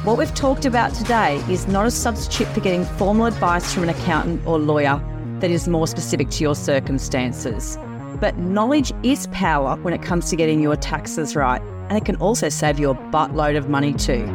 what 0.03 0.17
we've 0.17 0.35
talked 0.35 0.65
about 0.65 0.93
today 0.93 1.37
is 1.49 1.65
not 1.65 1.85
a 1.85 1.91
substitute 1.91 2.49
for 2.49 2.59
getting 2.59 2.83
formal 2.83 3.25
advice 3.25 3.73
from 3.73 3.83
an 3.83 3.89
accountant 3.89 4.45
or 4.45 4.59
lawyer 4.59 5.01
that 5.39 5.49
is 5.49 5.69
more 5.69 5.87
specific 5.87 6.29
to 6.31 6.43
your 6.43 6.55
circumstances. 6.55 7.77
But 8.19 8.37
knowledge 8.37 8.91
is 9.01 9.27
power 9.27 9.77
when 9.77 9.93
it 9.93 10.01
comes 10.01 10.29
to 10.31 10.35
getting 10.35 10.59
your 10.59 10.75
taxes 10.75 11.33
right, 11.33 11.61
and 11.87 11.97
it 11.97 12.03
can 12.03 12.17
also 12.17 12.49
save 12.49 12.79
you 12.79 12.89
a 12.89 12.95
buttload 12.95 13.57
of 13.57 13.69
money 13.69 13.93
too. 13.93 14.25